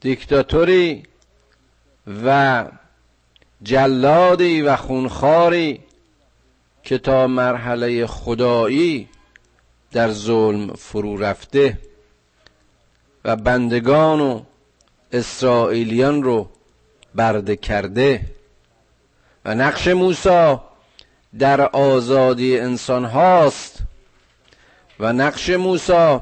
دیکتاتوری 0.02 1.04
و 2.26 2.66
جلادی 3.64 4.62
و 4.62 4.76
خونخاری 4.76 5.82
که 6.84 6.98
تا 6.98 7.28
مرحله 7.28 8.08
خدایی 8.08 9.10
در 9.92 10.12
ظلم 10.12 10.74
فرو 10.74 11.18
رفته 11.18 11.80
و 13.26 13.36
بندگان 13.36 14.20
و 14.20 14.42
اسرائیلیان 15.12 16.24
رو 16.24 16.50
برده 17.16 17.56
کرده. 17.56 18.26
و 19.46 19.56
نقش 19.56 19.88
موسی 19.88 20.56
در 21.40 21.62
آزادی 21.62 22.60
انسان 22.60 23.06
هاست. 23.06 23.78
و 25.00 25.14
نقش 25.14 25.50
موسی 25.50 26.20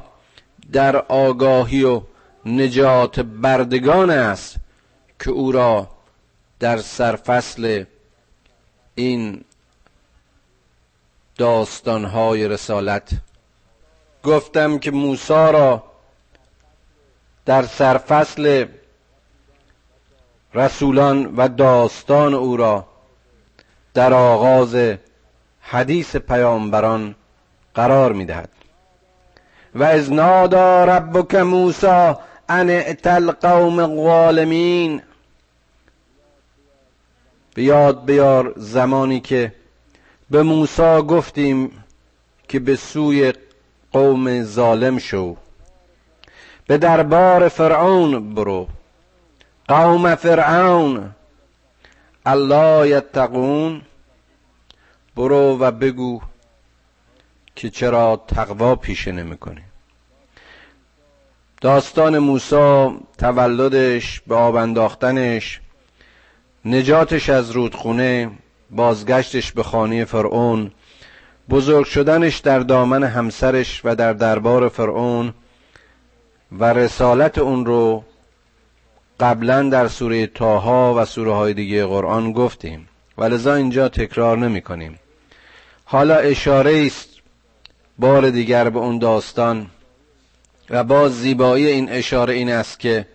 در 0.72 0.96
آگاهی 0.96 1.84
و 1.84 2.02
نجات 2.46 3.20
بردگان 3.20 4.10
است 4.10 4.56
که 5.18 5.30
او 5.30 5.52
را 5.52 5.88
در 6.58 6.78
سرفصل 6.78 7.84
این 8.94 9.44
داستانهای 11.36 12.48
رسالت 12.48 13.10
گفتم 14.22 14.78
که 14.78 14.90
موسی 14.90 15.32
را 15.34 15.84
در 17.46 17.62
سرفصل 17.62 18.66
رسولان 20.54 21.34
و 21.36 21.48
داستان 21.48 22.34
او 22.34 22.56
را 22.56 22.89
در 23.94 24.14
آغاز 24.14 24.76
حدیث 25.60 26.16
پیامبران 26.16 27.14
قرار 27.74 28.12
می‌دهد. 28.12 28.48
و 29.74 29.82
از 29.82 30.12
نادا 30.12 30.84
ربک 30.84 31.34
موسی 31.34 32.14
ان 32.48 32.70
اتل 32.70 33.30
قوم 33.30 33.78
الظالمین. 33.78 35.02
به 37.54 37.92
بیار 37.92 38.52
زمانی 38.56 39.20
که 39.20 39.52
به 40.30 40.42
موسی 40.42 41.02
گفتیم 41.02 41.84
که 42.48 42.60
به 42.60 42.76
سوی 42.76 43.32
قوم 43.92 44.42
ظالم 44.42 44.98
شو. 44.98 45.36
به 46.66 46.78
دربار 46.78 47.48
فرعون 47.48 48.34
برو. 48.34 48.66
قوم 49.68 50.14
فرعون 50.14 51.10
الله 52.26 52.88
یتقون 52.88 53.82
برو 55.16 55.58
و 55.58 55.70
بگو 55.70 56.20
که 57.56 57.70
چرا 57.70 58.24
تقوا 58.28 58.74
پیشه 58.74 59.12
نمی‌کنی 59.12 59.62
داستان 61.60 62.18
موسی 62.18 62.98
تولدش 63.18 64.20
به 64.20 64.34
آب 64.34 64.54
انداختنش 64.54 65.60
نجاتش 66.64 67.28
از 67.28 67.50
رودخونه 67.50 68.30
بازگشتش 68.70 69.52
به 69.52 69.62
خانه 69.62 70.04
فرعون 70.04 70.70
بزرگ 71.50 71.86
شدنش 71.86 72.38
در 72.38 72.58
دامن 72.58 73.04
همسرش 73.04 73.80
و 73.84 73.94
در 73.94 74.12
دربار 74.12 74.68
فرعون 74.68 75.34
و 76.52 76.64
رسالت 76.64 77.38
اون 77.38 77.66
رو 77.66 78.04
قبلا 79.20 79.62
در 79.62 79.88
سوره 79.88 80.26
تاها 80.26 80.94
و 80.94 81.04
سوره 81.04 81.32
های 81.32 81.54
دیگه 81.54 81.86
قرآن 81.86 82.32
گفتیم 82.32 82.88
ولذا 83.18 83.54
اینجا 83.54 83.88
تکرار 83.88 84.38
نمی 84.38 84.60
کنیم 84.60 84.98
حالا 85.84 86.16
اشاره 86.16 86.82
است 86.86 87.08
بار 87.98 88.30
دیگر 88.30 88.70
به 88.70 88.78
اون 88.78 88.98
داستان 88.98 89.66
و 90.70 90.84
باز 90.84 91.20
زیبایی 91.20 91.66
این 91.66 91.88
اشاره 91.88 92.34
این 92.34 92.50
است 92.50 92.80
که 92.80 93.06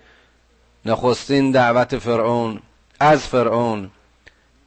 نخستین 0.85 1.51
دعوت 1.51 1.97
فرعون 1.97 2.59
از 2.99 3.27
فرعون 3.27 3.91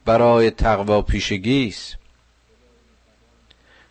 برای 0.05 0.51
تقوا 0.51 1.01
پیشگی 1.01 1.67
است. 1.67 1.95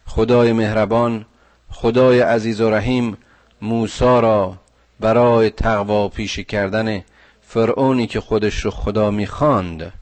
خدای 0.07 0.53
مهربان 0.53 1.27
خدای 1.71 2.21
عزیز 2.21 2.61
و 2.61 2.71
رحیم 2.71 3.17
موسی 3.63 4.05
را 4.05 4.57
برای 5.01 5.51
تقوا 5.51 6.09
پیشه 6.09 6.45
کردن 6.45 7.05
فرعونی 7.49 8.07
که 8.07 8.21
خودش 8.21 8.65
رو 8.65 8.71
خدا 8.71 9.11
می‌خواند 9.11 9.93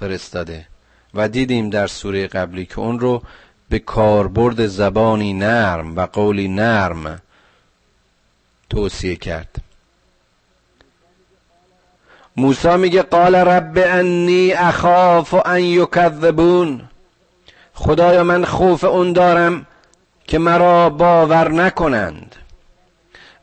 فرستاده 0.00 0.66
و 1.14 1.28
دیدیم 1.28 1.70
در 1.70 1.86
سوره 1.86 2.26
قبلی 2.26 2.66
که 2.66 2.78
اون 2.78 3.00
رو 3.00 3.22
به 3.68 3.78
کاربرد 3.78 4.66
زبانی 4.66 5.32
نرم 5.32 5.96
و 5.96 6.06
قولی 6.06 6.48
نرم 6.48 7.22
توصیه 8.70 9.16
کرد. 9.16 9.56
موسی 12.36 12.76
میگه 12.76 13.02
قال 13.02 13.34
رب 13.34 13.78
انی 13.78 14.52
اخاف 14.52 15.34
ان 15.46 15.60
یکذبون. 15.60 16.88
خدایا 17.74 18.24
من 18.24 18.44
خوف 18.44 18.84
اون 18.84 19.12
دارم 19.12 19.66
که 20.26 20.38
مرا 20.38 20.90
باور 20.90 21.50
نکنند. 21.50 22.36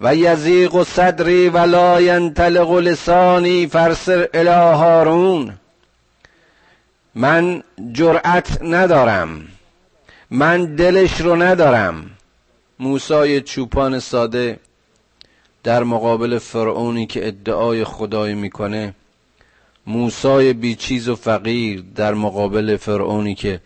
و 0.01 0.15
یزیق 0.15 0.75
و 0.75 0.83
صدری 0.83 1.49
ولا 1.49 2.01
ینطلق 2.01 2.71
لسانی 2.71 3.67
فرسر 3.67 4.29
الی 4.33 4.49
هارون. 4.49 5.53
من 7.15 7.63
جرأت 7.91 8.61
ندارم. 8.61 9.47
من 10.31 10.75
دلش 10.75 11.21
رو 11.21 11.35
ندارم. 11.35 12.11
موسای 12.79 13.41
چوپان 13.41 13.99
ساده 13.99 14.59
در 15.63 15.83
مقابل 15.83 16.37
فرعونی 16.37 17.05
که 17.05 17.27
ادعای 17.27 17.83
خدایی 17.83 18.35
می‌کنه 18.35 18.93
موسای 19.87 20.53
بیچیز 20.53 21.09
و 21.09 21.15
فقیر 21.15 21.83
در 21.95 22.13
مقابل 22.13 22.77
فرعونی 22.77 23.35
که 23.35 23.59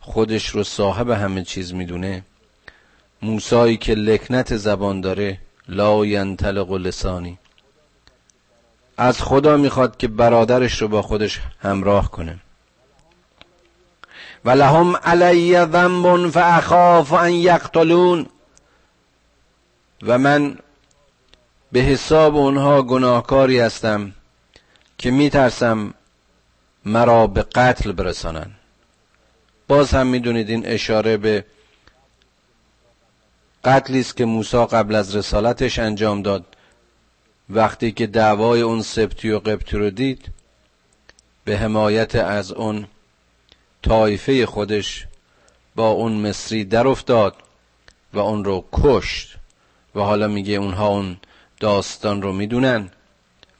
خودش 0.00 0.48
رو 0.48 0.64
صاحب 0.64 1.10
همه 1.10 1.44
چیز 1.44 1.74
می‌دونه 1.74 2.22
موسایی 3.22 3.76
که 3.76 3.94
لکنت 3.94 4.56
زبان 4.56 5.00
داره 5.00 5.38
لا 5.68 6.06
ینطلق 6.06 6.72
لسانی. 6.72 7.38
از 8.96 9.22
خدا 9.22 9.56
می‌خواد 9.56 9.96
که 9.96 10.08
برادرش 10.08 10.82
رو 10.82 10.88
با 10.88 11.02
خودش 11.02 11.40
همراه 11.62 12.10
کنه. 12.10 12.38
و 14.44 14.50
لهم 14.50 14.96
علی 14.96 15.66
ذنب 15.66 16.30
فاخاف 16.30 17.12
ان 17.12 17.32
یقتلون. 17.32 18.26
و 20.02 20.18
من 20.18 20.58
به 21.72 21.80
حساب 21.80 22.36
اونها 22.36 22.82
گناهکاری 22.82 23.60
هستم 23.60 24.12
که 24.98 25.10
میترسم 25.10 25.94
مرا 26.84 27.26
به 27.26 27.42
قتل 27.42 27.92
برسانن 27.92 28.50
باز 29.68 29.90
هم 29.90 30.06
می‌دونید 30.06 30.50
این 30.50 30.66
اشاره 30.66 31.16
به 31.16 31.44
قتلی 33.64 34.00
است 34.00 34.16
که 34.16 34.24
موسی 34.24 34.66
قبل 34.66 34.94
از 34.94 35.16
رسالتش 35.16 35.78
انجام 35.78 36.22
داد. 36.22 36.44
وقتی 37.50 37.92
که 37.92 38.06
دعوای 38.06 38.60
اون 38.60 38.82
سبتی 38.82 39.30
و 39.30 39.38
قبطی 39.38 39.76
رو 39.76 39.90
دید 39.90 40.30
به 41.44 41.58
حمایت 41.58 42.14
از 42.14 42.52
اون 42.52 42.86
طایفه 43.82 44.46
خودش 44.46 45.06
با 45.74 45.88
اون 45.88 46.12
مصری 46.12 46.64
در 46.64 46.88
افتاد 46.88 47.34
و 48.12 48.18
اون 48.18 48.44
رو 48.44 48.64
کشت 48.72 49.36
و 49.94 50.00
حالا 50.00 50.28
میگه 50.28 50.54
اونها 50.54 50.88
اون 50.88 51.16
داستان 51.60 52.22
رو 52.22 52.32
می‌دونن 52.32 52.90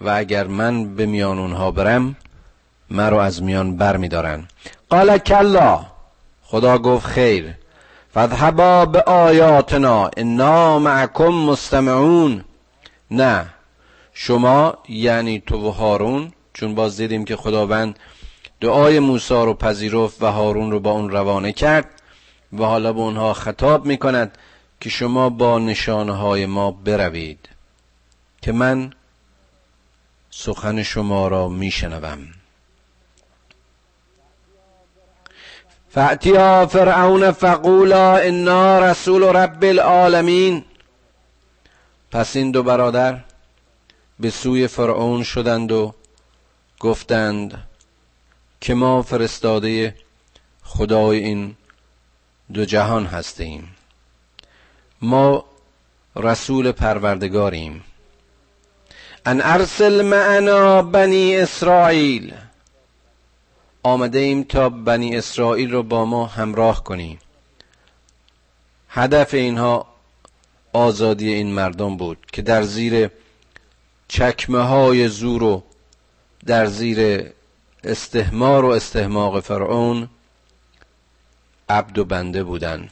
و 0.01 0.09
اگر 0.09 0.47
من 0.47 0.95
به 0.95 1.07
میان 1.07 1.39
اونها 1.39 1.71
برم 1.71 2.17
من 2.91 3.11
رو 3.11 3.17
از 3.17 3.43
میان 3.43 3.77
بر 3.77 3.97
میدارن 3.97 4.45
قال 4.91 5.19
کلا. 5.19 5.87
خدا 6.43 6.79
گفت 6.79 7.07
خیر. 7.07 7.55
فذهبا 8.15 8.87
به 8.87 9.03
آیاتنا 9.03 10.11
انا 10.17 10.79
معکم 10.79 11.29
مستمعون. 11.29 12.45
نه 13.11 13.47
شما 14.13 14.75
یعنی 14.89 15.43
تو 15.47 15.69
و 15.69 15.71
هارون 15.71 16.33
چون 16.53 16.75
باز 16.75 16.97
دیدیم 16.97 17.25
که 17.25 17.37
خداوند 17.37 17.99
دعای 18.61 18.99
موسی 18.99 19.35
رو 19.35 19.55
پذیرفت 19.55 20.23
و 20.23 20.27
هارون 20.27 20.71
رو 20.71 20.81
با 20.81 20.91
اون 20.91 21.11
روانه 21.11 21.53
کرد 21.53 22.03
و 22.53 22.65
حالا 22.65 22.93
به 22.93 23.01
اونها 23.01 23.35
خطاب 23.35 23.87
می 23.87 23.97
کند 23.97 24.39
که 24.81 24.91
شما 24.91 25.31
با 25.31 25.59
نشانه 25.59 26.13
های 26.13 26.47
ما 26.47 26.71
بروید 26.71 27.49
که 28.43 28.53
من 28.53 28.93
سخن 30.31 30.83
شما 30.83 31.29
را 31.29 31.49
میشنوم. 31.49 32.19
فأتیا 35.95 36.67
فرعون 36.67 37.31
فقولا 37.31 38.17
انا 38.17 38.79
رسول 38.79 39.23
رب 39.23 39.65
العالمین. 39.65 40.65
پس 42.11 42.37
این 42.37 42.51
دو 42.51 42.63
برادر 42.63 43.21
به 44.21 44.31
سوی 44.31 44.67
فرعون 44.67 45.23
شدند 45.23 45.73
و 45.73 45.95
گفتند 46.81 47.63
که 48.61 48.75
ما 48.75 49.03
فرستاده 49.03 49.95
خدای 50.63 51.19
این 51.19 51.57
دو 52.55 52.65
جهان 52.65 53.07
هستیم. 53.07 53.77
ما 55.03 55.45
رسول 56.17 56.73
پروردگاریم. 56.73 57.85
ان 59.27 59.41
ارسل 59.45 60.03
معنا 60.03 60.83
بنی 60.83 61.37
اسرائیل. 61.37 62.35
آمده 63.83 64.19
ایم 64.19 64.43
تا 64.43 64.69
بنی 64.69 65.17
اسرائیل 65.17 65.73
رو 65.73 65.83
با 65.83 66.05
ما 66.05 66.27
همراه 66.27 66.85
کنیم. 66.85 67.19
هدف 68.89 69.35
اینها 69.35 69.87
آزادی 70.73 71.33
این 71.33 71.53
مردم 71.53 71.97
بود 71.97 72.19
که 72.33 72.43
در 72.43 72.63
زیر 72.63 73.11
چکمه 74.09 74.61
های 74.61 75.09
زور 75.09 75.43
و 75.43 75.63
در 76.47 76.67
زیر 76.67 77.31
استهمار 77.85 78.65
و 78.65 78.69
استهماق 78.69 79.41
فرعون 79.41 80.09
عبد 81.69 81.99
و 81.99 82.05
بنده 82.05 82.45
بودن. 82.45 82.89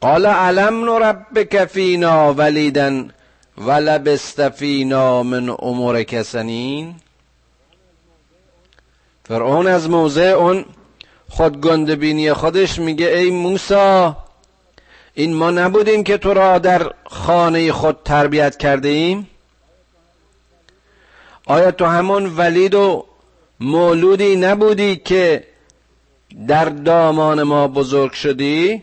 قال 0.00 0.26
علم 0.26 0.84
نربک 0.84 1.64
فینا 1.64 2.34
ولیدن 2.34 3.10
ولبست 3.58 4.48
فینا 4.48 5.22
من 5.22 5.48
امور 5.48 6.02
کسنین 6.02 6.94
فرعون 9.32 9.66
از 9.66 9.90
موضع 9.90 10.22
اون 10.22 10.64
خودگندبینی 11.28 12.32
خودش 12.32 12.78
میگه 12.78 13.06
ای 13.06 13.30
موسا 13.30 14.16
این 15.14 15.34
ما 15.34 15.50
نبودیم 15.50 16.04
که 16.04 16.18
تو 16.18 16.34
را 16.34 16.58
در 16.58 16.90
خانه 17.04 17.72
خود 17.72 17.98
تربیت 18.04 18.56
کرده 18.56 18.88
ایم. 18.88 19.30
آیا 21.46 21.70
تو 21.70 21.84
همون 21.84 22.26
ولید 22.36 22.74
و 22.74 23.06
مولودی 23.60 24.36
نبودی 24.36 24.96
که 24.96 25.44
در 26.48 26.64
دامان 26.64 27.42
ما 27.42 27.68
بزرگ 27.68 28.12
شدی؟ 28.12 28.82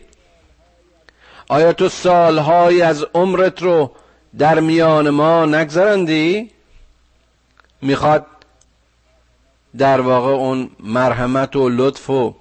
آیا 1.48 1.72
تو 1.72 1.88
سالهای 1.88 2.82
از 2.82 3.06
عمرت 3.14 3.62
رو 3.62 3.90
در 4.38 4.60
میان 4.60 5.10
ما 5.10 5.46
نگذرندی 5.46 6.50
می‌خواد 7.82 8.26
در 9.78 10.00
واقع 10.00 10.30
اون 10.30 10.70
مرحمت 10.80 11.56
و 11.56 11.68
لطف 11.68 12.10
و 12.10 12.34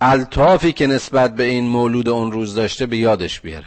الطافی 0.00 0.72
که 0.72 0.86
نسبت 0.86 1.34
به 1.34 1.42
این 1.42 1.68
مولود 1.68 2.08
اون 2.08 2.32
روز 2.32 2.54
داشته 2.54 2.86
به 2.86 2.96
یادش 2.96 3.40
بیاره. 3.40 3.66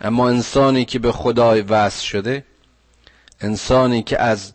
اما 0.00 0.28
انسانی 0.28 0.84
که 0.84 0.98
به 0.98 1.12
خدای 1.12 1.60
وصل 1.60 2.04
شده 2.04 2.44
انسانی 3.40 4.02
که 4.02 4.20
از 4.20 4.52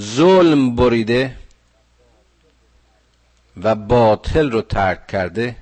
ظلم 0.00 0.76
بریده 0.76 1.36
و 3.62 3.74
باطل 3.74 4.50
رو 4.50 4.62
ترک 4.62 5.06
کرده 5.06 5.56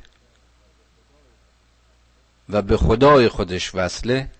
و 2.48 2.62
به 2.62 2.76
خدای 2.76 3.28
خودش 3.28 3.74
وصله 3.74 4.30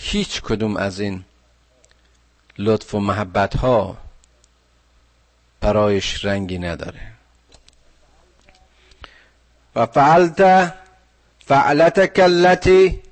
هیچ 0.00 0.42
کدوم 0.42 0.76
از 0.76 1.00
این 1.00 1.24
لطف 2.58 2.94
و 2.94 3.00
محبت 3.00 3.56
ها 3.56 3.96
برایش 5.60 6.24
رنگی 6.24 6.58
نداره. 6.58 7.00
و 9.76 9.86
فعلت 9.86 10.72
فعلت 11.46 12.06
کلتی 12.06 13.02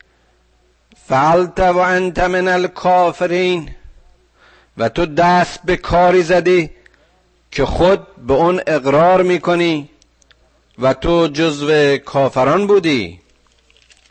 فعلت 1.08 1.60
و 1.60 1.78
انت 1.78 2.18
من 2.18 2.48
الکافرین. 2.48 3.74
و 4.78 4.88
تو 4.88 5.06
دست 5.06 5.60
به 5.64 5.76
کاری 5.76 6.22
زدی 6.22 6.70
که 7.50 7.64
خود 7.66 8.16
به 8.16 8.34
اون 8.34 8.60
اقرار 8.66 9.22
می‌کنی 9.22 9.90
و 10.78 10.94
تو 10.94 11.28
جزو 11.28 11.96
کافران 11.96 12.66
بودی. 12.66 13.20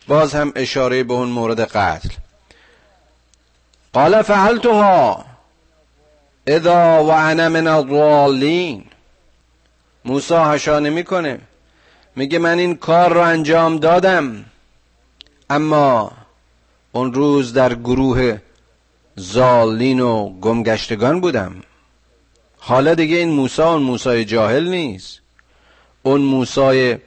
باز 0.08 0.36
هم 0.36 0.52
اشاره 0.56 1.04
به 1.04 1.14
اون 1.14 1.30
مورد 1.30 1.60
قتل. 1.60 2.10
قال 3.94 4.22
فعلتها. 4.22 5.26
اذا 6.48 7.04
و 7.04 7.10
انا 7.10 7.50
من 7.50 7.68
الضالین. 7.68 8.84
موسی 10.06 10.34
هشانه 10.34 10.90
می‌کنه. 10.90 11.40
میگه 12.16 12.40
من 12.40 12.58
این 12.58 12.76
کار 12.76 13.14
رو 13.14 13.22
انجام 13.22 13.78
دادم. 13.78 14.46
اما 15.50 16.12
اون 16.92 17.14
روز 17.14 17.54
در 17.54 17.76
گروه 17.76 18.38
زالین 19.16 20.00
و 20.00 20.40
گمگشتگان 20.40 21.22
بودم. 21.22 21.64
حالا 22.58 22.94
دیگه 22.94 23.16
این 23.16 23.30
موسی 23.30 23.62
اون 23.62 23.82
موسی 23.82 24.26
جاهل 24.26 24.68
نیست. 24.68 25.20
اون 26.04 26.22
موسی 26.22 26.98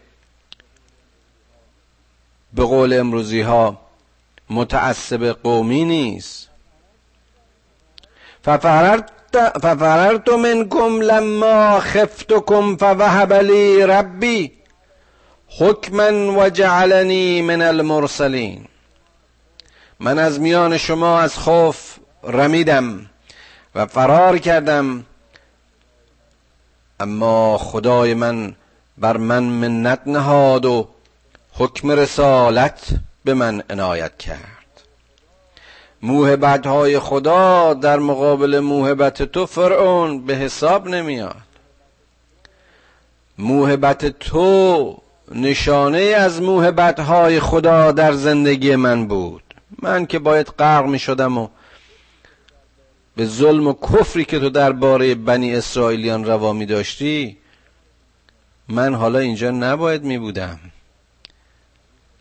به 2.55 2.65
قول 2.65 2.93
امروزی 2.93 3.41
ها 3.41 3.79
متعصب 4.51 5.25
قومی 5.25 5.85
نیست. 5.85 6.49
ففررت 8.47 9.11
ففررت 9.63 10.31
منكم 10.31 11.03
لما 11.03 11.81
خفتكم 11.81 12.77
فوهب 12.77 13.33
لي 13.33 13.85
ربي 13.85 14.53
حکما 15.59 16.11
و 16.11 16.49
جعلنی 16.49 17.43
من 17.43 17.63
المرسلین. 17.63 18.65
من 20.01 20.19
از 20.19 20.41
میان 20.41 20.77
شما 20.77 21.21
از 21.21 21.39
خوف 21.39 21.97
رمیدم 22.25 23.11
و 23.75 23.87
فرار 23.87 24.39
کردم. 24.39 25.05
اما 27.01 27.59
خدای 27.59 28.15
من 28.15 28.55
بر 28.99 29.17
من 29.17 29.43
منت 29.43 30.01
نهاد 30.07 30.65
و 30.65 30.89
حکم 31.53 31.91
رسالت 31.91 32.89
به 33.25 33.35
من 33.35 33.63
عنایت 33.71 34.19
کرد. 34.19 34.56
موهبت 36.03 36.67
های 36.67 36.99
خدا 36.99 37.75
در 37.75 37.99
مقابل 37.99 38.61
موهبت 38.61 39.23
تو 39.23 39.47
فرعون 39.47 40.27
به 40.27 40.35
حساب 40.35 40.89
نمیاد. 40.89 41.37
موهبت 43.39 44.07
تو 44.07 44.97
نشانه 45.35 45.99
از 45.99 46.43
موهبت 46.43 47.01
های 47.01 47.41
خدا 47.41 47.93
در 47.93 48.13
زندگی 48.13 48.77
من 48.77 49.07
بود. 49.07 49.43
من 49.83 50.07
که 50.07 50.19
باید 50.19 50.47
غرق 50.47 50.87
می 50.87 50.99
شدم 50.99 51.39
و 51.39 51.49
به 53.17 53.27
ظلم 53.27 53.67
و 53.67 53.73
کفری 53.73 54.25
که 54.25 54.39
تو 54.39 54.51
درباره 54.51 55.15
بنی 55.15 55.55
اسرائیلیان 55.55 56.25
روا 56.25 56.53
می 56.53 56.67
داشتی 56.67 57.37
من 58.69 58.95
حالا 58.95 59.19
اینجا 59.19 59.51
نباید 59.51 60.05
می 60.05 60.19
بودم 60.19 60.59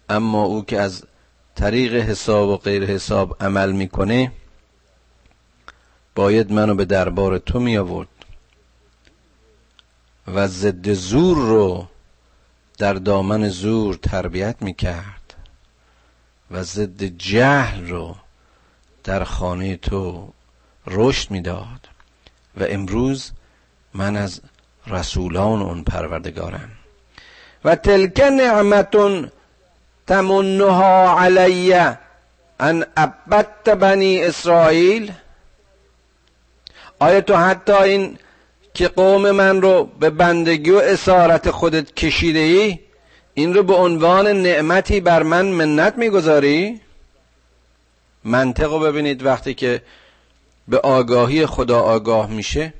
اما 0.10 0.44
او 0.44 0.66
که 0.66 0.82
از 0.82 1.04
طریق 1.56 1.94
حساب 1.94 2.50
و 2.50 2.58
غیر 2.58 2.86
حساب 2.86 3.38
عمل 3.40 3.72
می‌کنه 3.72 4.32
باید 6.16 6.52
منو 6.52 6.76
به 6.76 6.86
دربار 6.86 7.38
تو 7.38 7.60
می 7.60 7.78
آورد 7.78 8.08
و 10.28 10.48
ضد 10.48 10.94
زور 10.94 11.38
رو 11.38 11.88
در 12.78 12.94
دامن 12.94 13.50
زور 13.50 13.96
تربیت 13.96 14.56
می 14.62 14.74
کرد 14.74 15.34
و 16.52 16.64
ضد 16.64 17.04
جهل 17.04 17.90
رو 17.90 18.16
در 19.04 19.24
خانه 19.24 19.78
تو 19.78 20.34
رشد 20.88 21.32
می‌داد 21.32 21.88
و 22.58 22.64
امروز 22.70 23.32
من 23.94 24.16
از 24.16 24.42
رسولان 24.88 25.62
اون 25.62 25.84
پروردگارم. 25.84 26.72
و 27.66 27.76
تلک 27.76 28.20
نعمتون 28.20 29.32
تمنها 30.08 31.20
علی 31.20 31.74
ان 32.60 32.86
عبدت 32.98 33.70
بنی 33.70 34.24
اسرائیل. 34.24 35.12
آیا 37.00 37.22
تو 37.22 37.36
حتی 37.36 37.74
این 37.74 38.18
که 38.74 38.88
قوم 38.88 39.32
من 39.32 39.62
رو 39.62 39.84
به 40.00 40.10
بندگی 40.10 40.72
و 40.72 40.78
اسارت 40.78 41.52
خودت 41.52 41.96
کشیده 41.96 42.40
ای 42.40 42.80
این 43.34 43.54
رو 43.54 43.64
به 43.64 43.74
عنوان 43.74 44.28
نعمتی 44.28 45.00
بر 45.00 45.24
من 45.24 45.46
منت 45.46 45.98
می‌گذاری؟ 45.98 46.82
منطق 48.24 48.74
رو 48.74 48.80
ببینید 48.80 49.26
وقتی 49.26 49.54
که 49.54 49.82
به 50.68 50.80
آگاهی 50.80 51.46
خدا 51.46 51.80
آگاه 51.80 52.30
میشه 52.30 52.74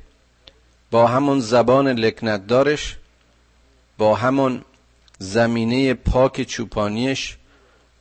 با 0.92 1.08
همون 1.08 1.40
زبان 1.40 1.88
لکنت 1.88 2.48
دارش 2.48 2.98
با 3.98 4.16
همون 4.16 4.62
زمینه 5.20 5.94
پاک 5.94 6.42
چوپانیش 6.42 7.38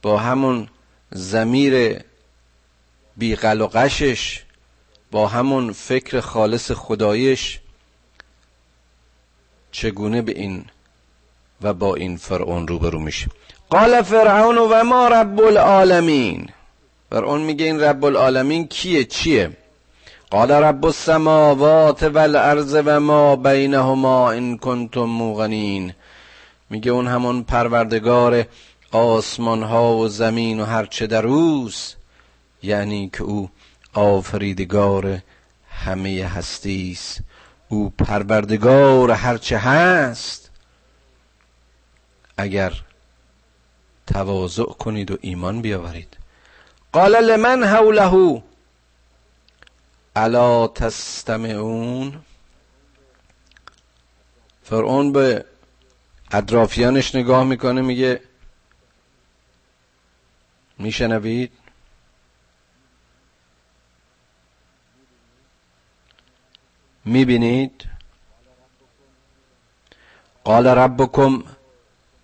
با 0.02 0.18
همون 0.18 0.68
زمیر 1.10 2.00
بیقل 3.16 3.60
و 3.60 3.68
با 5.10 5.28
همون 5.28 5.72
فکر 5.72 6.20
خالص 6.20 6.72
خدایش 6.72 7.60
چگونه 9.72 10.22
به 10.22 10.32
این 10.32 10.64
و 11.62 11.74
با 11.74 11.94
این 11.94 12.16
فرعون 12.16 12.68
روبرو 12.68 12.98
میشه؟ 12.98 13.26
قال 13.70 14.02
فرعون 14.02 14.58
و 14.58 14.84
ما 14.84 15.08
رب 15.08 15.40
العالمین. 15.40 16.48
فرعون 17.10 17.40
میگه 17.40 17.64
این 17.64 17.80
رب 17.80 18.04
العالمین 18.04 18.66
کیه؟ 18.66 19.04
چیه؟ 19.04 19.50
قال 20.30 20.50
رب 20.50 20.84
السماوات 20.84 22.02
والارض 22.02 22.76
و 22.84 23.00
ما 23.00 23.36
بینهما 23.36 24.30
ان 24.30 24.58
کنتم 24.58 25.04
موقنین. 25.04 25.94
میگه 26.70 26.90
اون 26.90 27.06
همون 27.06 27.42
پروردگار 27.42 28.44
آسمان 28.92 29.62
ها 29.62 29.96
و 29.96 30.08
زمین 30.08 30.60
و 30.60 30.64
هرچه 30.64 31.06
در 31.06 31.26
اوست 31.26 31.96
یعنی 32.62 33.10
که 33.12 33.22
او 33.22 33.50
آفریدگار 33.92 35.18
همه 35.70 36.24
هستی 36.24 36.92
است 36.92 37.20
او 37.68 37.90
پروردگار 37.90 39.10
هرچه 39.10 39.58
هست. 39.58 40.50
اگر 42.36 42.72
تواضع 44.06 44.64
کنید 44.64 45.10
و 45.10 45.18
ایمان 45.20 45.62
بیاورید. 45.62 46.16
قال 46.92 47.16
لمن 47.16 47.64
حوله؟ 47.64 48.42
الا 50.16 50.66
تستمعون. 50.68 52.20
فرعون 54.64 55.12
به 55.12 55.44
اطرافیانش 56.34 57.14
نگاه 57.14 57.44
می‌کنه 57.44 57.80
میگه 57.80 58.20
میشنوید؟ 60.78 61.52
می‌بینید؟ 67.04 67.84
قال 70.44 70.66
ربکم 70.66 71.42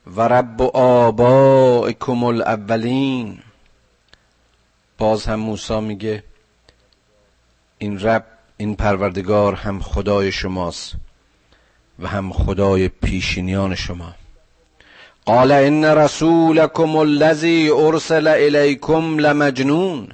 و 0.06 0.20
رب 0.20 0.62
آبائکم 0.76 2.24
الاولین. 2.24 3.42
باز 4.98 5.26
هم 5.26 5.40
موسی 5.40 5.80
میگه 5.80 6.24
این 7.78 8.00
رب 8.00 8.26
این 8.56 8.76
پروردگار 8.76 9.54
هم 9.54 9.80
خدای 9.80 10.32
شماست. 10.32 10.94
و 12.00 12.06
هم 12.08 12.32
خدای 12.32 12.88
پیشینیان 12.88 13.74
شما. 13.74 14.14
قال 15.26 15.52
ان 15.52 15.84
رسولكم 15.84 16.96
الذي 16.96 17.70
ارسل 17.70 18.28
الیکم 18.28 19.18
لمجنون. 19.18 20.08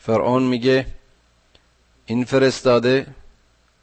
فرعون 0.00 0.42
میگه 0.42 0.86
این 2.06 2.24
فرستاده 2.24 3.06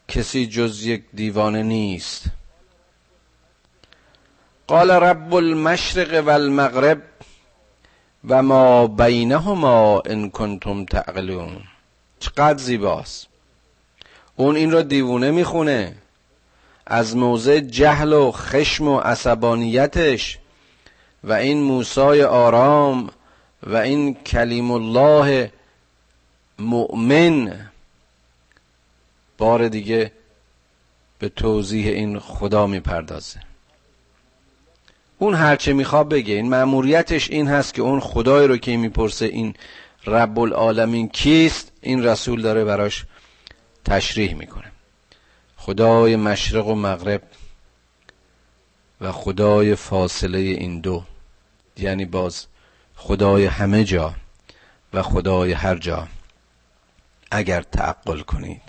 کسی 0.07 0.47
جز 0.47 0.85
یک 0.85 1.03
دیوانه 1.13 1.63
نیست. 1.63 2.25
قال 4.67 4.91
رب 4.91 5.33
المشرق 5.33 6.27
والمغرب 6.27 7.01
و 8.29 8.43
ما 8.43 8.87
بینهما 8.87 10.01
ان 10.05 10.29
کنتم 10.29 10.85
تعقلون. 10.85 11.57
چقدر 12.19 12.57
زیباست. 12.57 13.27
اون 14.35 14.55
این 14.55 14.71
را 14.71 14.81
دیوونه 14.81 15.31
می‌خونه. 15.31 15.95
از 16.89 17.17
موضع 17.17 17.59
جهل 17.59 18.13
و 18.13 18.31
خشم 18.31 18.87
و 18.87 18.99
عصبانیتش 18.99 20.37
و 21.23 21.33
این 21.33 21.63
موسای 21.63 22.23
آرام 22.23 23.09
و 23.63 23.75
این 23.75 24.13
کلیم 24.13 24.71
الله 24.71 25.51
مؤمن 26.59 27.69
بار 29.37 29.67
دیگه 29.67 30.11
به 31.19 31.29
توضیح 31.29 31.87
این 31.87 32.19
خدا 32.19 32.67
می‌پردازه. 32.67 33.39
اون 35.17 35.33
هرچه 35.33 35.73
می‌خواد 35.73 36.09
بگه. 36.09 36.33
این 36.33 36.49
مأموریتش 36.49 37.29
این 37.29 37.47
هست 37.47 37.73
که 37.73 37.81
اون 37.81 37.99
خدای 37.99 38.47
رو 38.47 38.57
که 38.57 38.77
می‌پرسه 38.77 39.25
این 39.25 39.55
رب 40.05 40.39
العالمین 40.39 41.09
کیست 41.09 41.71
این 41.81 42.03
رسول 42.03 42.41
داره 42.41 42.63
براش 42.63 43.05
تشریح 43.85 44.33
می‌کنه. 44.35 44.71
خدای 45.67 46.15
مشرق 46.15 46.67
و 46.67 46.75
مغرب 46.75 47.21
و 49.01 49.11
خدای 49.11 49.75
فاصله 49.75 50.37
این 50.37 50.79
دو 50.79 51.03
یعنی 51.77 52.05
باز 52.05 52.45
خدای 52.95 53.45
همه 53.45 53.83
جا 53.83 54.13
و 54.93 55.01
خدای 55.01 55.51
هر 55.51 55.75
جا 55.75 56.07
اگر 57.31 57.61
تعقل 57.61 58.19
کنید. 58.19 58.61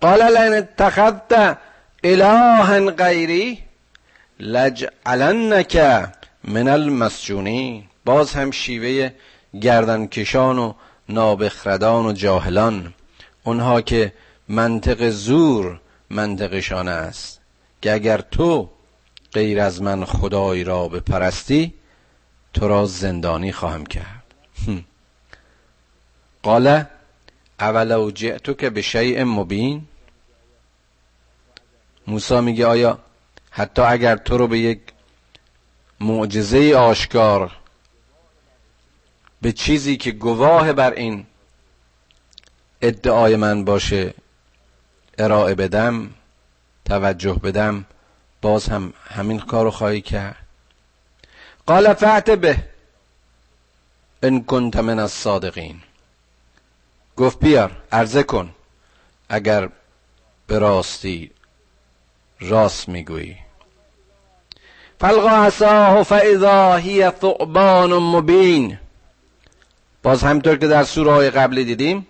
قال 0.00 0.22
لن 0.22 0.52
اتخذت 0.52 1.58
الها 2.04 2.90
غیری 2.90 3.58
لجعلنک 4.40 5.76
من 6.44 6.68
المسجونین 6.68 7.84
باز 8.04 8.32
هم 8.32 8.50
شیوه 8.50 9.10
گردنکشان 9.60 10.58
و 10.58 10.72
نابخردان 11.08 12.06
و 12.06 12.12
جاهلان 12.12 12.94
اونها 13.44 13.80
که 13.80 14.12
منطق 14.50 15.10
زور 15.10 15.80
منطقشان 16.10 16.88
است 16.88 17.40
که 17.82 17.92
اگر 17.92 18.20
تو 18.20 18.70
غیر 19.32 19.60
از 19.60 19.82
من 19.82 20.04
خدای 20.04 20.64
را 20.64 20.88
بپرستی 20.88 21.74
تو 22.54 22.68
را 22.68 22.86
زندانی 22.86 23.52
خواهم 23.52 23.86
کرد. 23.86 24.24
قال 26.42 26.84
اولو 27.60 28.10
جئتو 28.10 28.54
که 28.54 28.70
به 28.70 28.82
شیء 28.82 29.24
مبین؟ 29.24 29.84
موسی 32.06 32.40
میگه 32.40 32.66
آیا 32.66 32.98
حتی 33.50 33.82
اگر 33.82 34.16
تو 34.16 34.38
رو 34.38 34.46
به 34.46 34.58
یک 34.58 34.80
معجزه 36.00 36.74
آشکار 36.74 37.56
به 39.42 39.52
چیزی 39.52 39.96
که 39.96 40.10
گواه 40.10 40.72
بر 40.72 40.92
این 40.92 41.26
ادعای 42.82 43.36
من 43.36 43.64
باشه 43.64 44.14
ارائه 45.20 45.54
بدم 45.54 46.10
توجه 46.84 47.34
بدم 47.34 47.84
باز 48.42 48.66
هم 48.68 48.92
همین 49.08 49.40
کارو 49.40 49.70
خواهی 49.70 50.00
کرد. 50.00 50.36
قال 51.66 51.94
فعت 51.94 52.30
به 52.30 52.56
ان 54.22 54.44
کنت 54.44 54.76
من 54.76 54.98
الصادقین. 54.98 55.80
گفت 57.16 57.38
بیار 57.38 57.76
عرضه 57.92 58.22
کن. 58.22 58.50
اگر 59.28 59.68
به 60.46 60.58
راستی 60.58 61.30
راست 62.40 62.88
می‌گویی. 62.88 63.36
فلقا 65.00 65.30
عصاه 65.30 66.02
فاذا 66.02 66.76
هی 66.76 67.10
ثعبان 67.10 67.92
مبین. 67.92 68.78
باز 70.02 70.22
همطور 70.22 70.56
که 70.56 70.68
در 70.68 70.84
سوره 70.84 71.12
های 71.12 71.30
قبلی 71.30 71.64
دیدیم 71.64 72.06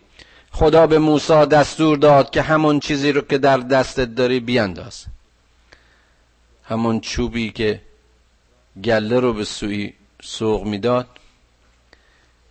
خدا 0.53 0.87
به 0.87 0.99
موسی 0.99 1.47
دستور 1.47 1.99
داد 1.99 2.31
که 2.31 2.43
همون 2.43 2.81
چیزی 2.81 3.13
رو 3.13 3.21
که 3.21 3.39
در 3.39 3.59
دستت 3.59 4.15
داری 4.15 4.41
بیانداز. 4.41 5.05
همون 6.65 7.01
چوبی 7.01 7.51
که 7.51 7.83
گله 8.85 9.21
رو 9.21 9.33
به 9.33 9.45
سوی 9.45 9.93
سوق 10.23 10.65
می‌داد 10.65 11.07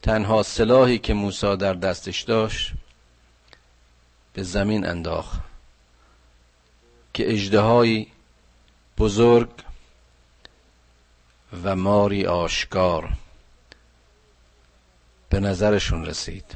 تنها 0.02 0.44
سلاحی 0.44 1.00
که 1.00 1.14
موسی 1.14 1.56
در 1.56 1.74
دستش 1.74 2.22
داشت 2.22 2.72
به 4.34 4.44
زمین 4.44 4.86
انداخت 4.86 5.40
که 7.14 7.34
اجدهایی 7.34 8.08
بزرگ 8.98 9.50
و 11.64 11.76
ماری 11.76 12.26
آشکار 12.26 13.10
به 15.30 15.40
نظرشون 15.40 16.06
رسید. 16.06 16.56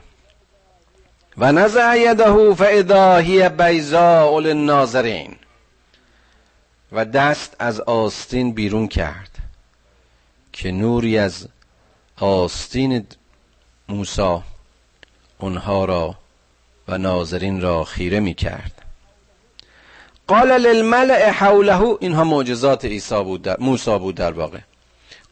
و 1.38 1.52
نزع 1.52 1.98
یده 1.98 2.54
فاذا 2.54 3.17
هی 3.17 3.50
بیضاء 3.50 4.39
للناظرین. 4.39 5.36
و 6.91 7.06
دست 7.06 7.56
از 7.60 7.80
آستین 7.80 8.52
بیرون 8.52 8.88
کرد 8.88 9.30
که 10.54 10.72
نوری 10.72 11.17
از 11.17 11.48
آستین 12.19 13.06
موسی 13.89 14.39
اونها 15.38 15.86
را 15.86 16.15
و 16.88 16.98
ناظرین 16.98 17.62
را 17.62 17.84
خیره 17.84 18.19
می 18.19 18.34
کرد 18.34 18.72
قال 20.28 20.58
للملع 20.58 21.30
حوله 21.30 21.98
اینها 22.00 22.24
معجزات 22.24 22.86
عیسی 22.86 23.24
بود 23.24 23.41
در 23.41 23.58
موسی 23.60 24.00
بود 24.00 24.15
در 24.15 24.32
واقع. 24.32 24.60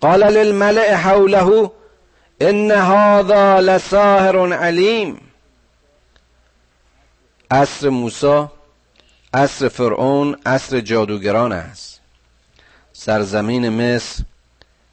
قال 0.02 0.24
للملع 0.24 0.94
حوله 0.94 1.72
ان 2.42 2.72
هذا 2.72 3.60
لساهر 3.60 4.54
علیم. 4.54 5.31
عصر 7.52 7.90
موسی 7.90 8.46
عصر 9.34 9.68
فرعون 9.68 10.36
عصر 10.46 10.80
جادوگران 10.80 11.52
است. 11.52 12.00
سرزمین 12.94 13.70
مصر 13.70 14.24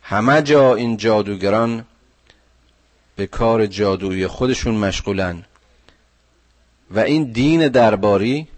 همه 0.02 0.42
جا 0.42 0.74
این 0.74 0.96
جادوگران 0.96 1.84
به 3.16 3.26
کار 3.26 3.66
جادویی 3.66 4.26
خودشون 4.26 4.74
مشغولن. 4.74 5.44
و 6.90 6.98
این 6.98 7.24
دین 7.24 7.68
درباری 7.68 8.48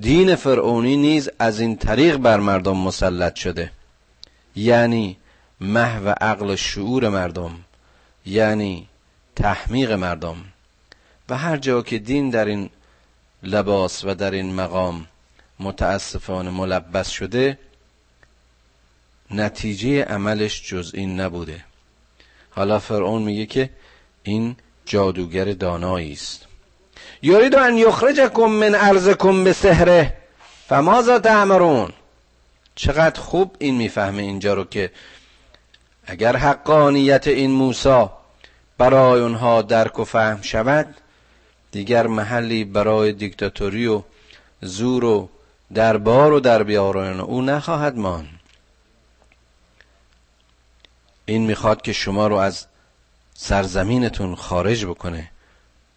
دین 0.00 0.34
فرعونی 0.36 0.96
نیز 0.96 1.30
از 1.38 1.60
این 1.60 1.76
طریق 1.76 2.16
بر 2.16 2.40
مردم 2.40 2.76
مسلط 2.76 3.34
شده. 3.34 3.70
یعنی 4.56 5.16
محو 5.60 6.08
عقل 6.20 6.54
شعور 6.54 7.08
مردم 7.08 7.54
یعنی 8.26 8.88
تحمیق 9.36 9.92
مردم. 9.92 10.36
و 11.28 11.36
هر 11.36 11.56
جا 11.56 11.82
که 11.82 11.98
دین 11.98 12.30
در 12.30 12.44
این 12.44 12.70
لباس 13.44 14.04
و 14.04 14.14
در 14.14 14.30
این 14.30 14.54
مقام 14.54 15.06
متاسفانه 15.60 16.50
ملبس 16.50 17.08
شده 17.08 17.58
نتیجه 19.30 20.04
عملش 20.04 20.68
جز 20.68 20.90
این 20.94 21.20
نبوده. 21.20 21.64
حالا 22.50 22.78
فرعون 22.78 23.22
میگه 23.22 23.46
که 23.46 23.70
این 24.22 24.56
جادوگر 24.86 25.44
دانایی 25.44 26.12
است. 26.12 26.46
یرید 27.22 27.54
ان 27.54 27.76
یخرجکم 27.76 28.46
من 28.46 28.74
ارزکم 28.74 29.44
به 29.44 29.52
سحره 29.52 30.16
فماذا 30.68 31.18
تعمرون؟ 31.18 31.92
چقدر 32.74 33.20
خوب 33.20 33.56
این 33.58 33.74
می‌فهمه 33.74 34.22
اینجا 34.22 34.54
رو 34.54 34.64
که 34.64 34.90
اگر 36.06 36.36
حقانیت 36.36 37.26
این 37.26 37.50
موسی 37.50 38.06
برای 38.78 39.20
اونها 39.20 39.62
درک 39.62 39.98
و 39.98 40.04
فهم 40.04 40.42
شود 40.42 40.94
دیگر 41.74 42.06
محلی 42.06 42.64
برای 42.64 43.12
دیکتاتوری 43.12 43.86
و 43.86 44.02
زور 44.62 45.04
و 45.04 45.28
دربار 45.74 46.32
و 46.32 46.40
در 46.40 46.62
بیاران 46.62 47.20
او 47.20 47.42
نخواهد 47.42 47.96
مان 47.96 48.28
این 51.24 51.46
می‌خواد 51.46 51.82
که 51.82 51.92
شما 51.92 52.26
رو 52.26 52.36
از 52.36 52.66
سرزمینتون 53.34 54.34
خارج 54.34 54.84
بکنه 54.84 55.30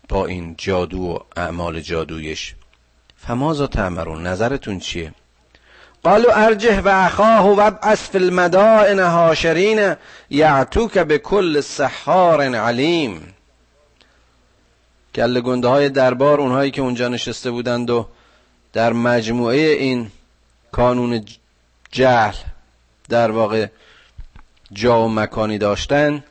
با 0.09 0.25
این 0.25 0.55
جادو 0.57 1.01
و 1.01 1.19
اعمال 1.35 1.79
جادویش. 1.79 2.55
فمازا 3.17 3.67
تعمرون 3.67 4.27
نظرتون 4.27 4.79
چیه؟ 4.79 5.13
قالوا 6.03 6.33
ارجه 6.33 6.81
و 6.81 7.05
اخاه 7.05 7.47
و 7.47 7.59
ابعث 7.59 8.09
فی 8.09 8.17
المدائن 8.17 8.99
هاشرین 8.99 9.95
یعتوک 10.29 10.97
به 10.97 11.17
کل 11.17 11.61
سحار 11.61 12.41
علیم. 12.55 13.33
گله 15.17 15.41
گنده 15.41 15.67
های 15.67 15.89
دربار 15.89 16.41
اونهایی 16.41 16.71
که 16.71 16.81
اونجا 16.81 17.07
نشسته 17.07 17.51
بودند 17.51 17.89
و 17.89 18.07
در 18.73 18.93
مجموعه 18.93 19.57
این 19.57 20.11
کانون 20.71 21.25
جهل 21.91 22.35
در 23.09 23.31
واقع 23.31 23.67
جا 24.73 25.05
و 25.05 25.09
مکانی 25.09 25.57
داشتن 25.57 26.23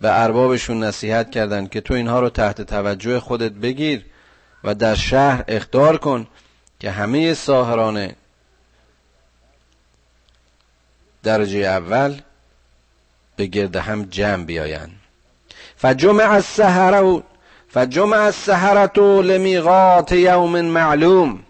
و 0.00 0.06
اربابشون 0.06 0.84
نصیحت 0.84 1.30
کردند 1.30 1.70
که 1.70 1.80
تو 1.80 1.94
اینها 1.94 2.20
رو 2.20 2.30
تحت 2.30 2.62
توجه 2.62 3.20
خودت 3.20 3.52
بگیر 3.52 4.04
و 4.64 4.74
در 4.74 4.94
شهر 4.94 5.44
اختار 5.48 5.96
کن 5.96 6.26
که 6.80 6.90
همه 6.90 7.34
ساهران 7.34 8.12
درجه 11.22 11.58
اول 11.58 12.20
به 13.36 13.46
گرد 13.46 13.76
هم 13.76 14.04
جمع 14.04 14.44
بیایند. 14.44 14.99
فجمع 15.80 16.32
السهره 16.32 17.22
فجمع 17.68 18.16
السهره 18.16 19.22
لمیقات 19.22 20.12
یوم 20.12 20.60
معلوم. 20.60 21.42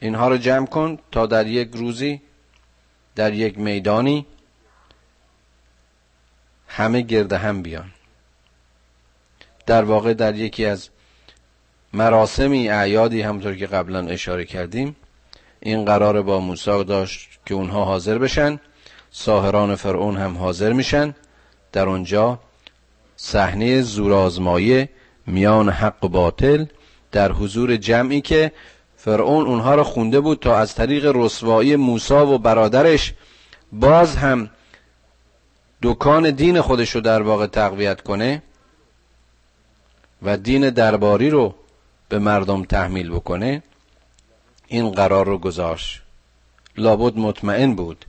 اینها 0.00 0.28
رو 0.28 0.36
جمع 0.36 0.66
کن 0.66 0.98
تا 1.12 1.26
در 1.26 1.46
یک 1.46 1.70
روزی 1.74 2.20
در 3.14 3.32
یک 3.32 3.58
میدانی 3.58 4.26
همه 6.68 7.00
گرد 7.00 7.32
هم 7.32 7.62
بیان. 7.62 7.90
در 9.66 9.84
واقع 9.84 10.14
در 10.14 10.34
یکی 10.34 10.66
از 10.66 10.88
مراسمی 11.92 12.68
اعیادی 12.68 13.22
همطور 13.22 13.54
که 13.54 13.66
قبلا 13.66 14.06
اشاره 14.06 14.44
کردیم 14.44 14.96
این 15.60 15.84
قرار 15.84 16.22
با 16.22 16.40
موسی 16.40 16.84
داشت 16.84 17.28
که 17.46 17.54
اونها 17.54 17.84
حاضر 17.84 18.18
بشن 18.18 18.60
ساهران 19.10 19.74
فرعون 19.74 20.16
هم 20.16 20.38
حاضر 20.38 20.72
میشن 20.72 21.14
در 21.72 21.88
اونجا 21.88 22.40
صحنه 23.16 23.82
زورآزمایی 23.82 24.88
میان 25.26 25.68
حق 25.68 26.04
و 26.04 26.08
باطل 26.08 26.66
در 27.12 27.32
حضور 27.32 27.76
جمعی 27.76 28.20
که 28.20 28.52
فرعون 28.96 29.46
اونها 29.46 29.74
را 29.74 29.84
خونده 29.84 30.20
بود 30.20 30.38
تا 30.38 30.56
از 30.56 30.74
طریق 30.74 31.12
رسوایی 31.14 31.76
موسی 31.76 32.14
و 32.14 32.38
برادرش 32.38 33.14
باز 33.72 34.16
هم 34.16 34.50
دکان 35.82 36.30
دین 36.30 36.60
خودش 36.60 36.90
رو 36.90 37.00
در 37.00 37.22
واقع 37.22 37.46
تقویت 37.46 38.00
کنه 38.00 38.42
و 40.22 40.36
دین 40.36 40.70
درباری 40.70 41.30
رو 41.30 41.54
به 42.08 42.18
مردم 42.18 42.64
تحمیل 42.64 43.10
بکنه 43.10 43.62
این 44.66 44.90
قرار 44.90 45.26
رو 45.26 45.38
گذاشت. 45.38 46.02
لابد 46.76 47.16
مطمئن 47.16 47.74
بود 47.74 48.04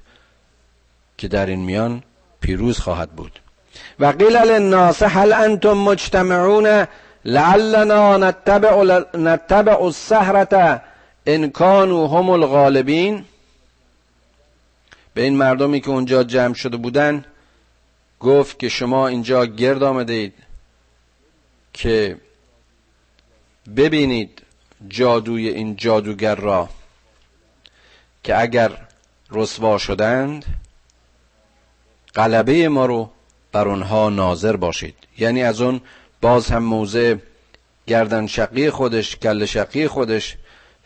که 1.17 1.27
در 1.27 1.45
این 1.45 1.59
میان 1.59 2.03
پیروز 2.39 2.79
خواهد 2.79 3.11
بود. 3.11 3.39
و 3.99 4.05
قیل 4.05 4.37
للناس 4.37 5.03
هل 5.03 5.33
انتم 5.33 5.77
مجتمعون 5.77 6.87
لعلنا 7.25 8.17
نتبع, 8.17 8.83
نتبع 9.13 9.83
السهرة 9.83 10.81
ان 11.27 11.49
كانوا 11.49 12.07
هم 12.07 12.29
الغالبین 12.29 13.25
به 15.13 15.21
این 15.21 15.37
مردمی 15.37 15.81
که 15.81 15.89
اونجا 15.89 16.23
جمع 16.23 16.53
شده 16.53 16.77
بودن 16.77 17.25
گفت 18.19 18.59
که 18.59 18.69
شما 18.69 19.07
اینجا 19.07 19.45
گرد 19.45 19.83
آمده 19.83 20.13
اید 20.13 20.33
که 21.73 22.17
ببینید 23.75 24.41
جادوی 24.87 25.49
این 25.49 25.75
جادوگر 25.75 26.35
را 26.35 26.69
که 28.23 28.41
اگر 28.41 28.71
رسوا 29.31 29.77
شدند 29.77 30.45
غلبه 32.15 32.69
ما 32.69 32.85
رو 32.85 33.09
بر 33.55 33.67
اونها 33.67 34.09
ناظر 34.09 34.55
باشید. 34.55 34.95
یعنی 35.17 35.43
از 35.43 35.61
اون 35.61 35.81
باز 36.21 36.47
هم 36.47 36.63
موضع 36.63 37.15
گردن 37.87 38.27
شقی 38.27 38.69
خودش 38.69 39.15
کل 39.15 39.45
شقی 39.45 39.87
خودش 39.87 40.37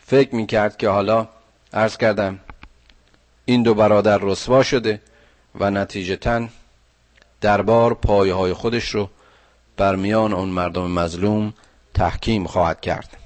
فکر 0.06 0.34
می‌کرد 0.34 0.76
که 0.76 0.88
حالا 0.88 1.28
عرض 1.72 1.96
کردم 1.96 2.38
این 3.44 3.62
دو 3.62 3.74
برادر 3.74 4.18
رسوا 4.18 4.62
شده 4.62 5.00
و 5.60 5.70
نتیجتا 5.70 6.46
دربار 7.40 7.94
پایه 7.94 8.34
های 8.34 8.52
خودش 8.52 8.88
رو 8.88 9.08
بر 9.76 9.96
میان 9.96 10.32
اون 10.32 10.48
مردم 10.48 10.90
مظلوم 10.90 11.52
تحکیم 11.94 12.46
خواهد 12.46 12.80
کرد. 12.80 13.16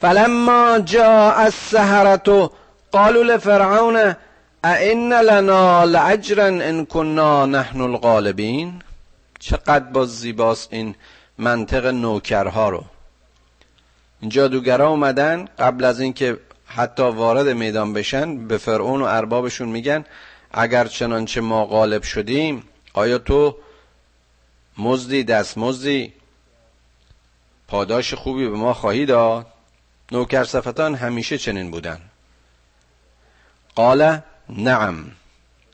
فلما 0.00 0.78
جاء 0.84 1.34
السحرة 1.38 2.50
قالوا 2.92 3.22
لفرعون 3.22 4.14
ائن 4.64 5.12
لنا 5.12 5.84
لاجرا 5.84 6.46
ان 6.46 6.86
كنا 6.86 7.46
نحن 7.46 7.80
الغالبین؟ 7.80 8.82
چقدر 9.38 9.84
باز 9.84 10.20
زیباست 10.20 10.72
این 10.72 10.94
منطق 11.38 11.86
نوکرها 11.86 12.68
رو. 12.68 12.84
این 14.20 14.30
جادوگرها 14.30 14.88
اومدن 14.88 15.48
قبل 15.58 15.84
از 15.84 16.00
اینکه 16.00 16.38
حتی 16.66 17.02
وارد 17.02 17.48
میدان 17.48 17.92
بشن 17.92 18.48
به 18.48 18.58
فرعون 18.58 19.02
و 19.02 19.04
اربابشون 19.04 19.68
میگن 19.68 20.04
اگر 20.52 20.86
چنانچه 20.86 21.40
ما 21.40 21.66
غالب 21.66 22.02
شدیم 22.02 22.62
آیا 22.92 23.18
تو 23.18 23.56
مزدی 24.78 25.24
دست 25.24 25.58
مزدی 25.58 26.12
پاداش 27.68 28.14
خوبی 28.14 28.48
به 28.48 28.56
ما 28.56 28.74
خواهی 28.74 29.06
داد؟ 29.06 29.46
نوکر 30.12 30.44
صفتان 30.44 30.94
همیشه 30.94 31.38
چنین 31.38 31.70
بودن. 31.70 32.00
قال 33.74 34.20
نعم. 34.56 35.04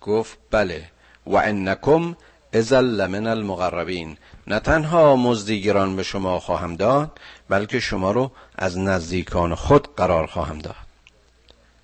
گفت 0.01 0.39
بله. 0.51 0.85
و 1.27 1.37
انکم 1.37 2.17
ازل 2.53 2.85
لمن 2.85 3.27
المقربین 3.27 4.17
نه 4.47 4.61
تنها 4.61 5.17
مزدیگران 5.17 5.97
به 5.97 6.03
شما 6.03 6.41
خواهم 6.41 6.77
داد 6.77 7.11
بلکه 7.49 7.81
شما 7.81 8.11
رو 8.11 8.31
از 8.59 8.79
نزدیکان 8.79 9.55
خود 9.55 9.95
قرار 9.97 10.27
خواهم 10.27 10.59
داد. 10.59 10.75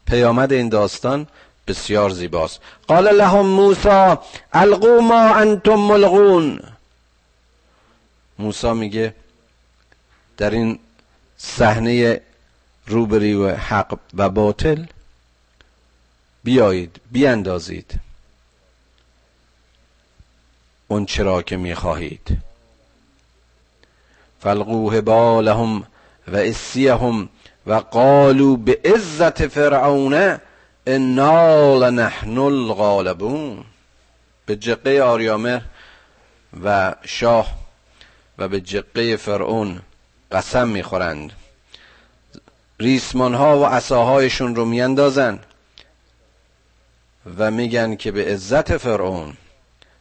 پیامد 0.07 0.53
این 0.53 0.69
داستان 0.69 1.27
بسیار 1.67 2.11
زیباست. 2.11 2.61
قال 2.87 3.17
لهم 3.17 3.47
موسی 3.47 4.17
القوا 4.53 5.01
ما 5.01 5.35
انتم 5.35 5.75
ملغون. 5.75 6.61
موسی 8.39 8.73
میگه 8.73 9.15
در 10.37 10.51
این 10.51 10.79
صحنه 11.37 12.21
روبری 12.87 13.35
و 13.35 13.55
حق 13.55 13.99
و 14.15 14.29
باطل 14.29 14.85
بیایید 16.45 17.01
بیاندازید. 17.13 18.01
اون 20.89 21.07
چرا 21.07 21.43
که 21.43 21.57
می‌خواهید. 21.57 22.39
فلقوه 24.41 25.01
بالهم 25.01 25.87
و 26.29 26.37
اسیهم 26.37 27.29
و 27.67 27.75
قالوا 27.75 28.57
به 28.57 28.81
عزت 28.85 29.47
فرعون 29.47 30.39
انا 30.87 31.75
لنحن 31.79 32.39
الغالبون. 32.39 33.65
به 34.47 34.57
جقه 34.57 35.01
آریامر 35.01 35.61
و 36.65 36.95
شاه 37.05 37.59
و 38.39 38.49
به 38.49 38.61
جقه 38.61 39.17
فرعون 39.17 39.81
قسم 40.33 40.69
می‌خورند. 40.69 41.33
ریسمان 42.81 43.35
ها 43.35 43.59
و 43.59 43.65
عصاهایشون 43.65 44.57
رو 44.57 44.65
میاندازن 44.65 45.39
و 47.39 47.51
میگن 47.51 47.97
که 47.97 48.13
به 48.13 48.25
عزت 48.25 48.77
فرعون 48.77 49.37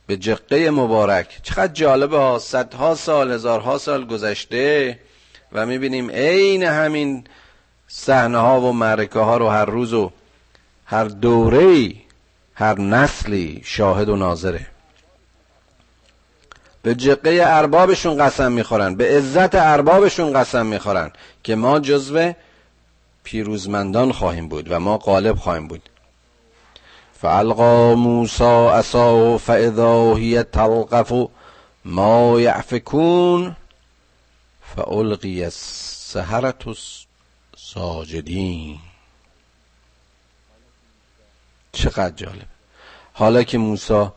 به 0.07 0.17
جقه 0.17 0.69
مبارک. 0.69 1.39
چقدر 1.43 1.74
جالبه 1.74 2.17
ها 2.17 2.39
صدها 2.39 2.95
سال 2.95 3.32
هزارها 3.32 3.78
سال 3.78 4.05
گذشته 4.05 4.99
و 5.51 5.65
می‌بینیم 5.65 6.11
عین 6.11 6.63
همین 6.63 7.24
صحنه 7.88 8.38
ها 8.38 8.61
و 8.61 8.74
معرکه 8.74 9.19
ها 9.19 9.38
رو 9.38 9.49
هر 9.49 9.65
روز 9.65 9.93
و 9.93 10.11
هر 10.86 11.03
دوره 11.03 11.93
هر 12.55 12.80
نسلی 12.80 13.61
شاهد 13.65 14.09
و 14.09 14.15
ناظره. 14.15 14.67
به 16.84 16.95
جقه 16.95 17.39
اربابشون 17.43 18.26
قسم 18.26 18.51
می‌خورن 18.51 18.95
به 18.95 19.17
عزت 19.17 19.55
اربابشون 19.55 20.34
قسم 20.34 20.65
می‌خورن 20.65 21.11
که 21.43 21.55
ما 21.55 21.80
جزو 21.80 22.34
پیروزمندان 23.24 24.11
خواهیم 24.11 24.47
بود 24.47 24.72
و 24.72 24.80
ما 24.80 24.97
غالب 24.97 25.36
خواهیم 25.36 25.67
بود. 25.67 25.89
فالقا 27.22 27.95
موسی 27.95 28.43
عصاه 28.43 29.38
فاذا 29.38 30.15
هی 30.15 30.43
تلقف 30.43 31.30
ما 31.86 32.41
یعفکون 32.41 33.55
فالقی 34.76 35.43
السحرة 35.43 36.76
ساجدین 37.57 38.80
چقدر 41.72 42.15
جالب. 42.15 42.47
حالا 43.13 43.43
که 43.43 43.57
موسی 43.57 44.07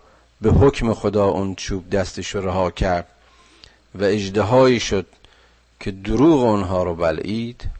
به 0.40 0.50
حکم 0.50 0.94
خدا 0.94 1.24
اون 1.24 1.54
چوب 1.54 1.90
دستش 1.90 2.34
رو 2.34 2.48
رها 2.48 2.70
کرد 2.70 3.06
و 3.94 4.04
اجدهایی 4.04 4.80
شد 4.80 5.06
که 5.80 5.90
دروغ 5.90 6.42
اونها 6.42 6.82
رو 6.82 6.94
بلعید 6.94 7.70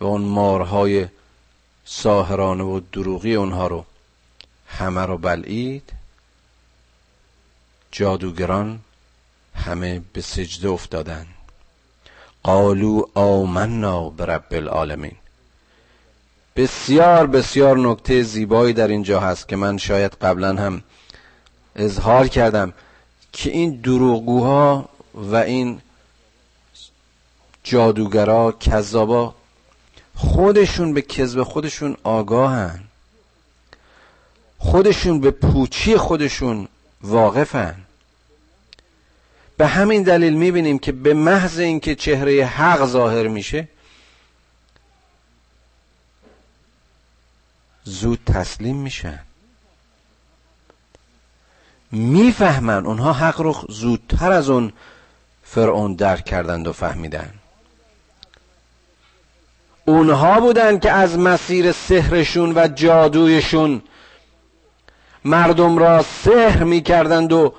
و 0.00 0.04
اون 0.04 0.20
مارهای 0.22 1.08
ساهرانه 1.84 2.64
و 2.64 2.80
دروغی 2.92 3.34
اونها 3.34 3.66
رو 3.66 3.84
همه 4.78 5.00
رو 5.00 5.18
بلعید. 5.18 5.92
جادوگران 7.92 8.80
همه 9.54 10.02
به 10.12 10.20
سجده 10.20 10.68
افتادن 10.68 11.26
قالو 12.42 13.02
آمنا 13.14 14.08
برب 14.10 14.44
العالمین. 14.50 15.16
بسیار 16.56 17.26
بسیار 17.26 17.78
نکته 17.78 18.22
زیبایی 18.22 18.72
در 18.72 18.88
اینجا 18.88 19.20
هست 19.20 19.48
که 19.48 19.56
من 19.56 19.78
شاید 19.78 20.12
قبلا 20.12 20.56
هم 20.56 20.82
اظهار 21.76 22.28
کردم 22.28 22.72
که 23.32 23.50
این 23.50 23.80
دروغگوها 23.80 24.88
و 25.14 25.36
این 25.36 25.80
جادوگرا 27.64 28.52
کذابا 28.60 29.34
خودشون 30.14 30.94
به 30.94 31.02
کذب 31.02 31.42
خودشون 31.42 31.96
آگاهن. 32.02 32.80
خودشون 34.64 35.20
به 35.20 35.30
پوچی 35.30 35.96
خودشون 35.96 36.68
واقفن. 37.02 37.74
به 39.56 39.66
همین 39.66 40.02
دلیل 40.02 40.34
می‌بینیم 40.34 40.78
که 40.78 40.92
به 40.92 41.14
محض 41.14 41.58
اینکه 41.58 41.94
چهره 41.94 42.46
حق 42.46 42.86
ظاهر 42.86 43.28
میشه 43.28 43.68
زود 47.84 48.18
تسلیم 48.26 48.76
میشن. 48.76 49.20
می‌فهمن 51.92 52.86
اونها 52.86 53.12
حق 53.12 53.40
رو 53.40 53.56
زودتر 53.68 54.32
از 54.32 54.48
اون 54.48 54.72
فرعون 55.44 55.94
درک 55.94 56.24
کردند 56.24 56.66
و 56.66 56.72
فهمیدن. 56.72 57.34
اونها 59.84 60.40
بودن 60.40 60.78
که 60.78 60.90
از 60.90 61.18
مسیر 61.18 61.72
سحرشون 61.72 62.52
و 62.56 62.68
جادویشون 62.68 63.82
مردم 65.24 65.78
را 65.78 66.02
سحر 66.02 66.64
می‌کردند 66.64 67.32
و 67.32 67.54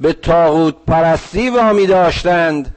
به 0.00 0.12
تاغوت 0.12 0.76
پرستی 0.86 1.50
وامی 1.50 1.86
داشتند. 1.86 2.76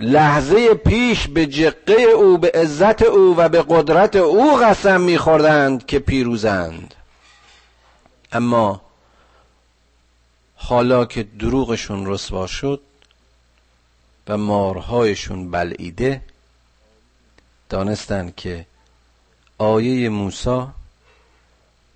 لحظه 0.00 0.74
پیش 0.74 1.28
به 1.28 1.46
جقه 1.46 2.02
او 2.02 2.38
به 2.38 2.52
عزت 2.54 3.02
او 3.02 3.34
و 3.36 3.48
به 3.48 3.64
قدرت 3.68 4.16
او 4.16 4.56
قسم 4.56 5.00
میخوردند 5.00 5.86
که 5.86 5.98
پیروزند. 5.98 6.94
اما 8.32 8.80
حالا 10.56 11.04
که 11.04 11.22
دروغشون 11.22 12.06
رسوا 12.06 12.46
شد 12.46 12.80
و 14.28 14.36
مارهایشون 14.36 15.50
بلعیده 15.50 16.22
دانستند 17.68 18.34
که 18.36 18.66
آیه 19.58 20.08
موسی 20.08 20.62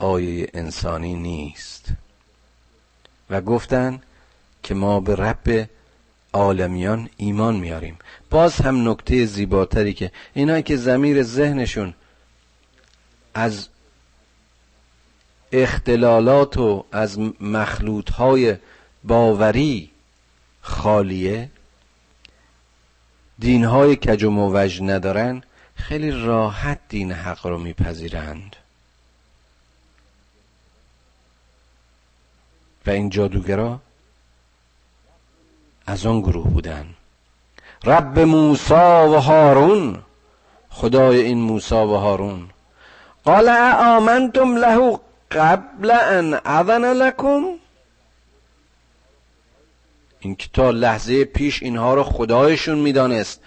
آیه 0.01 0.49
انسانی 0.55 1.15
نیست. 1.15 1.89
و 3.31 3.41
گفتند 3.41 4.03
که 4.63 4.75
ما 4.75 5.01
به 5.01 5.17
رب 5.17 5.69
عالمیان 6.33 7.09
ایمان 7.17 7.57
میاریم. 7.57 7.99
باز 8.31 8.57
هم 8.57 8.89
نکته 8.89 9.27
زیباتری 9.27 9.93
که 9.93 10.13
اینایی 10.35 10.63
که 10.63 10.77
زمیر 10.77 11.23
ذهنشون 11.23 11.95
از 13.35 13.69
اختلالات 15.53 16.57
و 16.57 16.85
از 16.93 17.19
مخلوط 17.41 18.11
های 18.11 18.57
باوری 19.05 19.91
خالیه 20.61 21.51
دینهای 23.39 23.97
کج 23.97 24.25
و 24.25 24.31
موج 24.31 24.83
ندارن 24.83 25.43
خیلی 25.75 26.11
راحت 26.11 26.79
دین 26.89 27.13
حق 27.13 27.47
رو 27.47 27.59
میپذیرند. 27.59 28.57
و 32.87 32.91
این 32.91 33.11
جادوگرا 33.11 33.79
از 35.87 36.07
آن 36.07 36.21
گروه 36.21 36.49
بودن. 36.49 36.87
رب 37.85 38.19
موسا 38.19 39.11
و 39.11 39.15
هارون 39.17 39.99
خدای 40.71 41.21
این 41.21 41.39
موسا 41.39 41.87
و 41.87 41.97
هارون. 41.97 42.51
قال 43.25 43.49
آمنتم 43.97 44.57
له 44.57 44.99
قبل 45.31 45.91
ان 45.91 46.35
اذن 46.35 46.93
لکم؟ 46.93 47.60
این 50.21 50.35
که 50.37 50.49
تا 50.53 50.71
لحظه 50.71 51.25
پیش 51.25 51.63
اینها 51.63 51.95
رو 51.95 52.03
خدایشون 52.03 52.79
می‌دانست. 52.79 53.41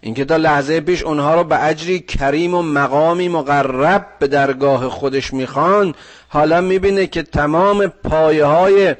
اینکه 0.00 0.24
تا 0.24 0.36
لحظه 0.36 0.80
پیش 0.80 1.02
اونها 1.02 1.34
رو 1.34 1.44
به 1.44 1.64
اجری 1.64 2.00
کریم 2.00 2.54
و 2.54 2.62
مقامی 2.62 3.28
مقرب 3.28 4.06
به 4.18 4.26
درگاه 4.26 4.88
خودش 4.88 5.32
می‌خوان 5.34 5.94
حالا 6.28 6.60
می‌بینه 6.60 7.06
که 7.06 7.22
تمام 7.22 7.86
پایه 7.86 8.44
های 8.44 8.96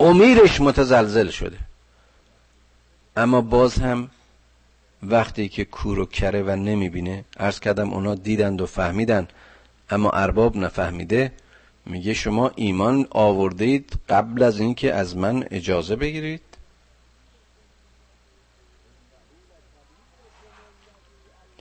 امیرش 0.00 0.60
متزلزل 0.60 1.28
شده. 1.28 1.56
اما 3.16 3.40
باز 3.40 3.74
هم 3.74 4.10
وقتی 5.02 5.48
که 5.48 5.64
کور 5.64 5.98
و 5.98 6.06
کره 6.06 6.42
و 6.42 6.50
نمی‌بینه 6.50 7.24
ارز 7.36 7.60
کردم 7.60 7.92
اونا 7.92 8.14
دیدند 8.14 8.60
و 8.60 8.66
فهمیدن 8.66 9.28
اما 9.90 10.10
ارباب 10.10 10.56
نفهمیده. 10.56 11.32
میگه 11.86 12.14
شما 12.14 12.50
ایمان 12.56 13.08
آوردید 13.10 13.92
قبل 14.08 14.42
از 14.42 14.60
اینکه 14.60 14.94
از 14.94 15.16
من 15.16 15.46
اجازه 15.50 15.96
بگیرید. 15.96 16.42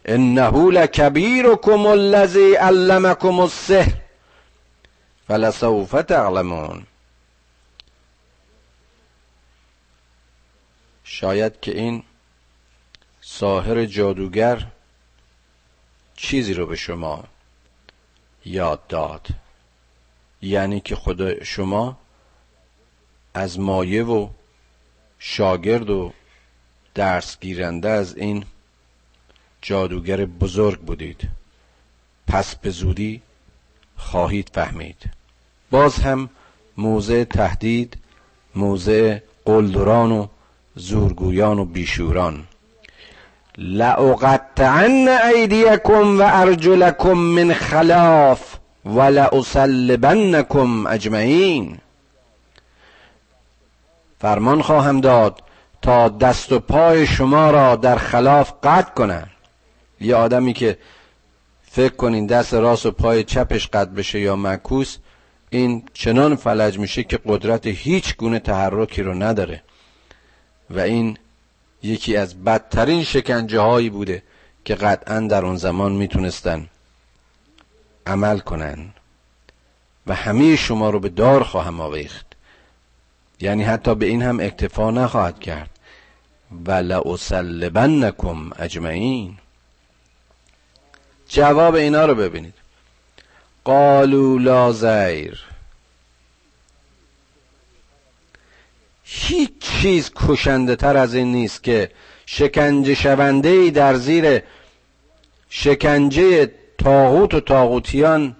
انه 0.05 0.51
لکبیرکم 0.51 1.85
الذی 1.85 2.53
علمکم 2.53 3.39
السحر 3.39 3.93
فلسوف 5.27 5.91
تعلمون. 5.91 6.85
شاید 11.03 11.59
که 11.59 11.77
این 11.77 12.03
ساهر 13.21 13.85
جادوگر 13.85 14.67
چیزی 16.15 16.53
رو 16.53 16.65
به 16.65 16.75
شما 16.75 17.23
یاد 18.45 18.87
داد. 18.87 19.27
یعنی 20.41 20.79
که 20.79 20.95
خدا 20.95 21.43
شما 21.43 21.97
از 23.33 23.59
مایه 23.59 24.03
و 24.03 24.27
شاگرد 25.19 25.89
و 25.89 26.13
درس 26.95 27.39
گیرنده 27.39 27.89
از 27.89 28.17
این 28.17 28.45
جادوگر 29.61 30.25
بزرگ 30.25 30.79
بودید. 30.79 31.29
پس 32.27 32.55
به 32.55 32.69
زودی 32.69 33.21
خواهید 33.97 34.49
فهمید. 34.53 35.09
باز 35.71 35.95
هم 35.95 36.29
موضع 36.77 37.23
تهدید 37.23 37.97
موضع 38.55 39.19
قلدران 39.45 40.11
و 40.11 40.27
زورگویان 40.75 41.59
و 41.59 41.65
بیشوران. 41.65 42.47
لأقطعن 43.57 45.07
ایدیکم 45.35 46.19
و 46.19 46.23
ارجلکم 46.25 47.13
من 47.13 47.53
خلاف. 47.53 48.58
و 48.85 49.01
لأصلبنکم 49.01 50.87
اجمعین. 50.87 51.77
فرمان 54.19 54.61
خواهم 54.61 55.01
داد 55.01 55.43
تا 55.81 56.09
دست 56.09 56.51
و 56.51 56.59
پای 56.59 57.07
شما 57.07 57.51
را 57.51 57.75
در 57.75 57.95
خلاف 57.95 58.53
قطع 58.63 58.93
کنند 58.93 59.29
یه 60.01 60.15
آدمی 60.15 60.53
که 60.53 60.77
فکر 61.71 61.95
کنین 61.95 62.27
دست 62.27 62.53
راست 62.53 62.85
و 62.85 62.91
پای 62.91 63.23
چپش 63.23 63.67
قطع 63.67 63.91
بشه 63.91 64.19
یا 64.19 64.35
معکوس 64.35 64.97
این 65.49 65.83
چنان 65.93 66.35
فلج 66.35 66.79
میشه 66.79 67.03
که 67.03 67.19
قدرت 67.25 67.67
هیچ 67.67 68.17
گونه 68.17 68.39
تحرکی 68.39 69.01
رو 69.01 69.13
نداره. 69.13 69.61
و 70.69 70.79
این 70.79 71.17
یکی 71.83 72.17
از 72.17 72.43
بدترین 72.43 73.03
شکنجه 73.03 73.59
هایی 73.59 73.89
بوده 73.89 74.23
که 74.65 74.75
قطعا 74.75 75.19
در 75.19 75.45
اون 75.45 75.55
زمان 75.55 75.91
می‌تونستن 75.91 76.67
عمل 78.09 78.39
کنن 78.39 78.89
و 80.07 80.15
همه 80.15 80.55
شما 80.55 80.89
رو 80.89 80.99
به 80.99 81.09
دار 81.09 81.43
خواهم 81.43 81.81
آویخت. 81.81 82.25
یعنی 83.39 83.63
حتی 83.63 83.95
به 83.95 84.05
این 84.05 84.21
هم 84.21 84.39
اکتفا 84.39 84.91
نخواهد 84.91 85.39
کرد. 85.39 85.69
و 86.65 86.71
لأسلبنکم 86.71 88.51
اجمعین. 88.59 89.37
جواب 91.27 91.75
اینا 91.75 92.05
رو 92.05 92.15
ببینید. 92.15 92.53
قالو 93.63 94.39
لا 94.39 94.71
زیر. 94.71 95.45
هیچ 99.03 99.51
چیز 99.59 100.11
کشنده 100.15 100.75
تر 100.75 100.97
از 100.97 101.13
این 101.13 101.31
نیست 101.31 101.63
که 101.63 101.91
شکنجه 102.25 102.93
شونده 102.93 103.49
ای 103.49 103.71
در 103.71 103.95
زیر 103.95 104.41
شکنجه 105.49 106.51
تاغوت 106.79 107.33
و 107.33 107.39
تاغوتیان 107.39 108.35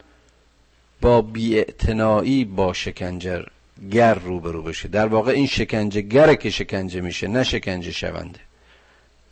با 1.02 1.22
بیاعتنایی 1.22 2.46
با 2.46 2.74
شکنجر 2.74 3.44
گر 3.92 4.14
روبرو 4.14 4.64
بشه. 4.64 4.88
در 4.88 5.08
واقع 5.08 5.32
این 5.32 5.48
شکنجه 5.48 6.02
گره 6.02 6.36
که 6.36 6.50
شکنجه 6.50 7.02
میشه 7.02 7.28
نه 7.28 7.44
شکنجه 7.44 7.92
شونده. 7.92 8.40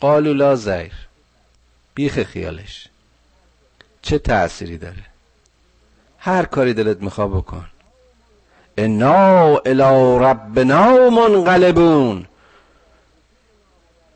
قالو 0.00 0.34
لا 0.34 0.56
زیر 0.56 0.92
بیخ 1.94 2.22
خیالش. 2.22 2.88
چه 4.02 4.18
تأثیری 4.18 4.78
داره؟ 4.78 5.04
هر 6.18 6.44
کاری 6.44 6.74
دلت 6.74 7.02
میخوا 7.02 7.28
بکن. 7.28 7.66
انا 8.78 9.58
الى 9.58 10.18
ربنا 10.24 11.10
منقلبون. 11.10 12.26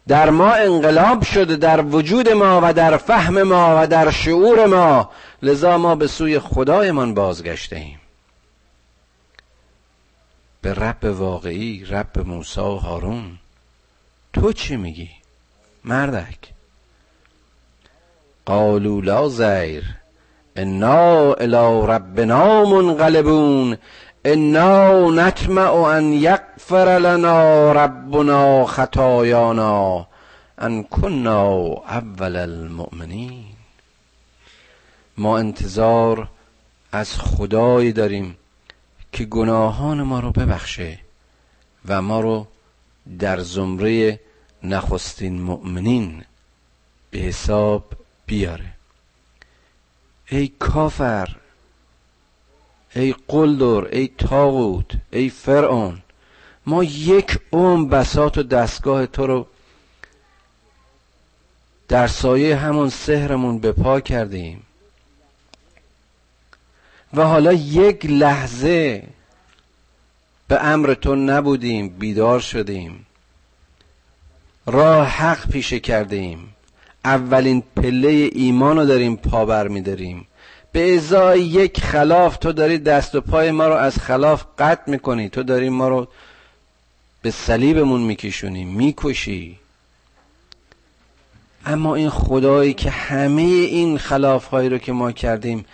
در 0.09 0.31
ما 0.31 0.55
انقلاب 0.55 1.23
شده 1.25 1.57
در 1.57 1.81
وجود 1.81 2.29
ما 2.29 2.61
و 2.65 2.73
در 2.73 2.97
فهم 2.97 3.43
ما 3.43 3.83
و 3.83 3.87
در 3.87 4.11
شعور 4.11 4.67
ما. 4.67 5.11
لذا 5.43 5.79
ما 5.79 5.95
به 5.95 6.07
سوی 6.07 6.39
خدایمان 6.39 7.15
بازگشته 7.15 7.77
ایم 7.77 8.01
به 10.63 10.75
رب 10.75 11.05
واقعی 11.05 11.85
رب 11.85 12.19
موسی 12.19 12.61
و 12.61 12.77
هارون 12.77 13.39
تو 14.33 14.53
چی 14.53 14.77
میگی؟ 14.77 15.11
مردک. 15.85 16.39
قالوا 18.47 19.01
لا 19.01 19.29
زیر. 19.29 19.85
انا 20.57 21.35
الى 21.35 21.87
ربنا 21.87 22.65
منقلبون. 22.65 23.79
انا 24.25 25.11
نطمع 25.11 25.71
ان 25.71 26.13
یغفر 26.13 26.99
لنا 26.99 27.73
ربنا 27.73 28.67
خطایانا 28.67 30.07
ان 30.59 30.83
کنا 30.83 31.47
اول 31.89 32.37
المؤمنین 32.37 33.45
ما 35.17 35.39
انتظار 35.39 36.29
از 36.93 37.19
خدایی 37.19 37.93
داریم 37.93 38.37
که 39.13 39.25
گناهان 39.25 40.03
ما 40.03 40.21
رو 40.21 40.31
ببخشه 40.31 40.99
و 41.89 42.03
ما 42.03 42.21
رو 42.21 42.47
در 43.19 43.41
زمره 43.41 44.21
نخستین 44.63 45.41
مؤمنین 45.43 46.25
به 47.11 47.19
حساب 47.19 47.85
بیاره 48.27 48.73
ای 50.29 50.49
کافر 50.49 51.37
ای 52.95 53.15
قلدر 53.29 53.89
ای 53.93 54.11
تاغوت 54.19 54.87
ای 55.13 55.29
فرعون 55.29 56.03
ما 56.67 56.85
یک 56.85 57.39
اوم 57.51 57.89
بسات 57.89 58.39
و 58.39 58.43
دستگاه 58.43 59.07
تو 59.07 59.27
رو 59.27 59.47
در 61.89 62.07
سایه 62.07 62.57
همون 62.57 62.89
سهرمون 62.89 63.59
به 63.59 63.73
پا 63.73 64.01
کردیم. 64.01 64.63
و 67.15 67.23
حالا 67.25 67.53
یک 67.53 68.07
لحظه 68.07 69.03
به 70.49 70.65
امر 70.65 70.95
تو 70.95 71.15
نبودیم 71.15 71.89
بیدار 71.89 72.41
شدیم. 72.41 73.07
راه 74.67 75.07
حق 75.07 75.49
پیشه 75.49 75.81
کردیم. 75.81 76.55
اولین 77.05 77.63
پله 77.77 78.31
ایمان 78.33 78.77
رو 78.77 78.87
داریم 78.87 79.17
پا 79.17 79.63
میداریم 79.63 80.27
به 80.73 80.97
ازای 80.97 81.41
یک 81.41 81.81
خلاف 81.81 82.37
تو 82.37 82.53
داری 82.53 82.79
دست 82.79 83.15
و 83.15 83.21
پای 83.21 83.51
ما 83.51 83.69
رو 83.69 83.75
از 83.75 83.99
خلاف 83.99 84.45
قطع 84.59 84.91
می‌کنی. 84.91 85.29
تو 85.29 85.43
داری 85.43 85.69
ما 85.69 85.89
رو 85.89 86.09
به 87.23 87.31
صلیبمون 87.31 88.01
میکشونی 88.01 88.65
می‌کشی. 88.65 89.59
اما 91.67 91.95
این 91.95 92.11
خدایی 92.11 92.75
که 92.75 92.91
همه 92.91 93.43
این 93.43 93.99
خلاف 93.99 94.47
هایی 94.47 94.69
رو 94.69 94.79
که 94.79 94.93
ما 94.93 95.13
کردیم 95.13 95.65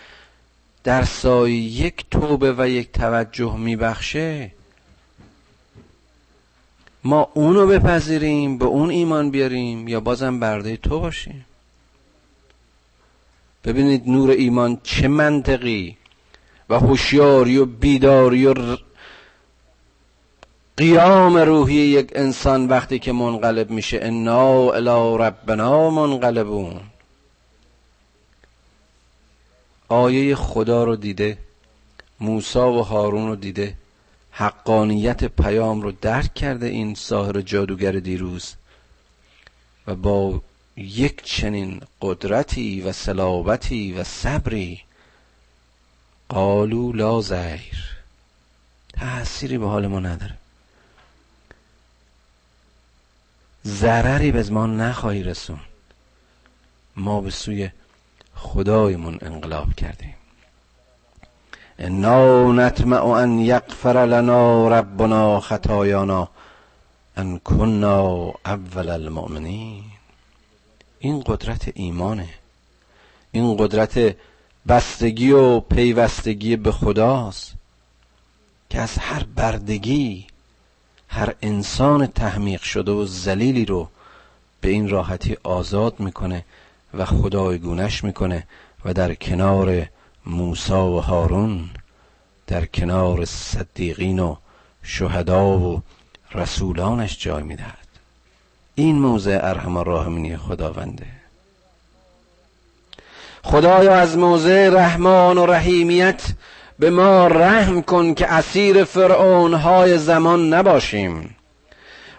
در 0.83 1.03
سایه 1.03 1.55
یک 1.55 2.05
توبه 2.11 2.55
و 2.57 2.69
یک 2.69 2.91
توجه 2.91 3.57
میبخشه 3.57 4.51
ما 7.03 7.29
اونو 7.33 7.67
بپذیریم 7.67 8.57
به 8.57 8.65
اون 8.65 8.89
ایمان 8.89 9.31
بیاریم 9.31 9.87
یا 9.87 9.99
بازم 9.99 10.39
برده 10.39 10.77
تو 10.77 10.99
باشیم. 10.99 11.45
ببینید 13.63 14.09
نور 14.09 14.29
ایمان 14.29 14.77
چه 14.83 15.07
منطقی 15.07 15.97
و 16.69 16.79
هوشیاری 16.79 17.57
و 17.57 17.65
بیداری 17.65 18.45
و 18.45 18.77
قیام 20.77 21.37
روحی 21.37 21.75
یک 21.75 22.11
انسان 22.15 22.67
وقتی 22.67 22.99
که 22.99 23.11
منقلب 23.11 23.69
میشه. 23.69 23.99
انا 24.01 24.71
الی 24.71 25.17
ربنا 25.23 25.89
منقلبون. 25.89 26.79
آیه 29.87 30.35
خدا 30.35 30.83
رو 30.83 30.95
دیده 30.95 31.37
موسا 32.19 32.73
و 32.73 32.83
هارون 32.83 33.27
رو 33.27 33.35
دیده 33.35 33.75
حقانیت 34.31 35.23
پیام 35.23 35.81
رو 35.81 35.91
درک 35.91 36.33
کرده 36.33 36.65
این 36.65 36.95
ساهر 36.95 37.41
جادوگر 37.41 37.91
دیروز. 37.91 38.55
و 39.87 39.95
با 39.95 40.41
یک 40.79 41.23
چنین 41.23 41.81
قدرتی 42.01 42.81
و 42.81 42.91
صلابتی 42.91 43.93
و 43.93 44.03
صبری. 44.03 44.81
قالو 46.29 46.93
لا 46.93 47.21
زهیر 47.21 47.97
تأثیری 48.93 49.57
به 49.57 49.67
حال 49.67 49.87
ما 49.87 49.99
نداره. 49.99 50.35
ضرری 53.65 54.31
به 54.31 54.49
ما 54.49 54.65
نخواهی 54.65 55.23
رسون 55.23 55.59
ما 56.95 57.21
به 57.21 57.31
سوی 57.31 57.69
خدایمون 58.35 59.19
انقلاب 59.21 59.73
کردیم. 59.73 60.15
انا 61.79 62.51
نطمع 62.51 63.05
ان 63.05 63.39
یغفر 63.39 64.05
لنا 64.05 64.67
ربنا 64.79 65.39
خطایانا 65.39 66.27
ان 67.17 67.39
كنا 67.39 68.33
اول 68.45 68.89
المؤمنین. 68.89 69.98
این 70.99 71.23
قدرت 71.25 71.71
ایمانه. 71.73 72.29
این 73.31 73.57
قدرت 73.57 74.15
بستگی 74.67 75.31
و 75.31 75.59
پیوستگی 75.59 76.55
به 76.55 76.71
خداست 76.71 77.53
که 78.69 78.79
از 78.79 78.97
هر 78.97 79.23
بردگی 79.35 80.27
هر 81.07 81.35
انسان 81.41 82.07
تحمیق 82.07 82.61
شده 82.61 82.91
و 82.91 83.05
زلیلی 83.05 83.65
رو 83.65 83.89
به 84.61 84.69
این 84.69 84.89
راحتی 84.89 85.37
آزاد 85.43 85.99
می‌کنه 85.99 86.45
و 86.93 87.05
خدایگونش 87.05 88.03
می‌کنه 88.03 88.47
و 88.85 88.93
در 88.93 89.13
کنار 89.13 89.85
موسا 90.25 90.91
و 90.91 91.01
هارون 91.01 91.69
در 92.47 92.65
کنار 92.65 93.25
صدیقین 93.25 94.19
و 94.19 94.35
شهدا 94.83 95.59
و 95.59 95.81
رسولانش 96.33 97.19
جای 97.19 97.43
می‌دهد. 97.43 97.78
این 98.79 98.99
موضع 98.99 99.39
ارحم 99.41 99.77
الراحمینی 99.77 100.37
خداونده. 100.37 101.05
خدایا 103.43 103.95
از 103.95 104.17
موضع 104.17 104.69
رحمان 104.69 105.37
و 105.37 105.45
رحیمیت 105.45 106.21
به 106.79 106.89
ما 106.89 107.27
رحم 107.27 107.81
کن 107.81 108.13
که 108.13 108.33
اسیر 108.33 108.83
فرعون 108.83 109.53
های 109.53 109.97
زمان 109.97 110.53
نباشیم. 110.53 111.35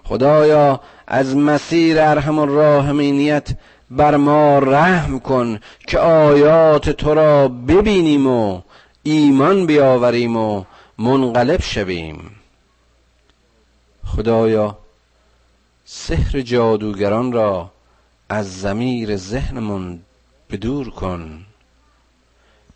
خدایا 0.05 0.81
از 1.07 1.37
مسیر 1.37 2.01
ارحم 2.01 2.39
الراحمینیت 2.39 3.49
بر 3.91 4.17
ما 4.17 4.59
رحم 4.59 5.21
کن 5.21 5.61
که 5.87 5.99
آیات 5.99 6.91
تو 6.91 7.15
را 7.15 7.49
ببینیم 7.49 8.27
و 8.27 8.61
ایمان 9.03 9.67
بیاوریم 9.67 10.37
و 10.37 10.65
منقلب 10.99 11.63
شویم. 11.63 12.31
خدایا 14.07 14.79
سحر 15.93 16.41
جادوگران 16.41 17.33
را 17.33 17.71
از 18.29 18.61
زمیر 18.61 19.17
ذهنمون 19.17 20.01
بدور 20.51 20.91
کن. 20.91 21.47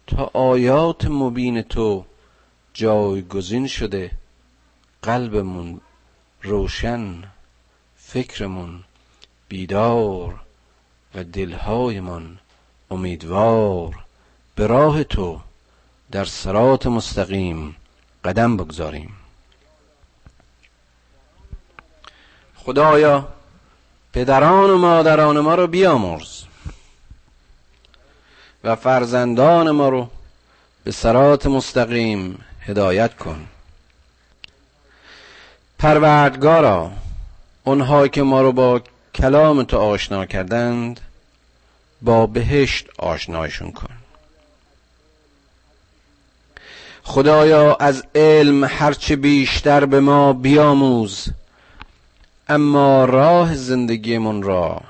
تا 0.07 0.31
آیات 0.33 1.07
مبین 1.07 1.62
تو 1.62 2.05
جایگزین 2.73 3.67
شده 3.67 4.11
قلبمون 5.03 5.81
روشن 6.43 7.25
فکرمون 7.97 8.85
بیدار 9.49 10.41
و 11.15 11.25
دلهایمان 11.25 12.39
امیدوار. 12.91 13.95
به 14.55 14.67
راه 14.67 15.05
تو 15.05 15.41
در 16.11 16.25
سرات 16.25 16.87
مستقیم 16.87 17.77
قدم 18.25 18.57
بگذاریم. 18.57 19.24
خدایا 22.67 23.29
پدران 24.12 24.71
و 24.71 24.79
مادران 24.79 25.41
ما 25.41 25.55
رو 25.55 25.67
بیامرز 25.67 26.43
و 28.65 28.77
فرزندان 28.77 29.71
ما 29.71 29.89
رو 29.89 30.09
به 30.85 30.93
سرات 30.93 31.47
مستقیم 31.47 32.45
هدایت 32.61 33.17
کن. 33.17 33.47
پروردگارا 35.79 36.91
اونها 37.65 38.09
که 38.09 38.23
ما 38.23 38.43
رو 38.43 38.53
با 38.53 38.83
کلام 39.15 39.62
تو 39.62 39.79
آشنا 39.79 40.27
کردند 40.27 41.01
با 42.03 42.27
بهشت 42.27 42.87
آشنایشون 42.99 43.73
کن. 43.73 43.95
خدایا 47.03 47.75
از 47.75 48.05
علم 48.15 48.65
هرچه 48.65 49.17
بیشتر 49.17 49.85
به 49.87 50.01
ما 50.01 50.33
بیاموز. 50.33 51.29
اما 52.49 53.05
راه 53.05 53.55
زندگیمون 53.55 54.42
را 54.42 54.80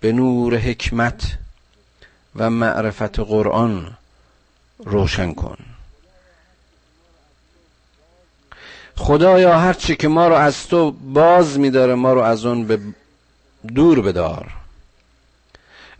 به 0.00 0.12
نور 0.12 0.56
حکمت 0.56 1.38
و 2.36 2.50
معرفت 2.50 3.18
قرآن 3.18 3.96
روشن 4.78 5.34
کن. 5.34 5.58
خدایا 8.96 9.58
هرچی 9.58 9.96
که 9.96 10.08
ما 10.08 10.28
رو 10.28 10.34
از 10.34 10.66
تو 10.66 10.90
باز 10.90 11.58
میداره 11.58 11.94
ما 11.94 12.12
رو 12.12 12.20
از 12.20 12.46
اون 12.46 12.66
به 12.66 12.78
دور 13.74 14.02
بدار. 14.02 14.52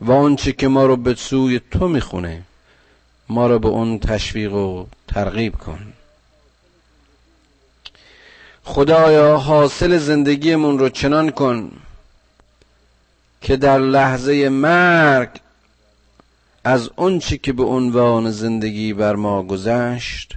و 0.01 0.13
آنچه 0.13 0.53
که 0.53 0.69
ما 0.69 0.87
رو 0.87 0.97
به 0.97 1.15
سوی 1.15 1.61
تو 1.71 1.89
می‌خونه 1.89 2.43
ما 3.29 3.47
رو 3.47 3.59
به 3.59 3.69
اون 3.69 3.99
تشویق 3.99 4.53
و 4.53 4.87
ترغیب 5.09 5.55
کن. 5.59 5.93
خدایا 8.65 9.37
حاصل 9.37 9.99
زندگیمون 9.99 10.79
رو 10.79 10.89
چنان 10.89 11.31
کن 11.31 11.73
که 13.41 13.57
در 13.57 13.79
لحظه 13.79 14.49
مرگ 14.49 15.29
از 16.65 16.91
اونچه 16.97 17.39
که 17.39 17.53
به 17.53 17.63
عنوان 17.65 18.31
زندگی 18.31 18.93
بر 18.93 19.15
ما 19.15 19.43
گذشت 19.43 20.35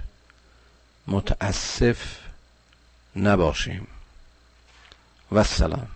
متاسف 1.06 1.98
نباشیم. 3.16 3.86
و 5.32 5.44
سلام. 5.44 5.88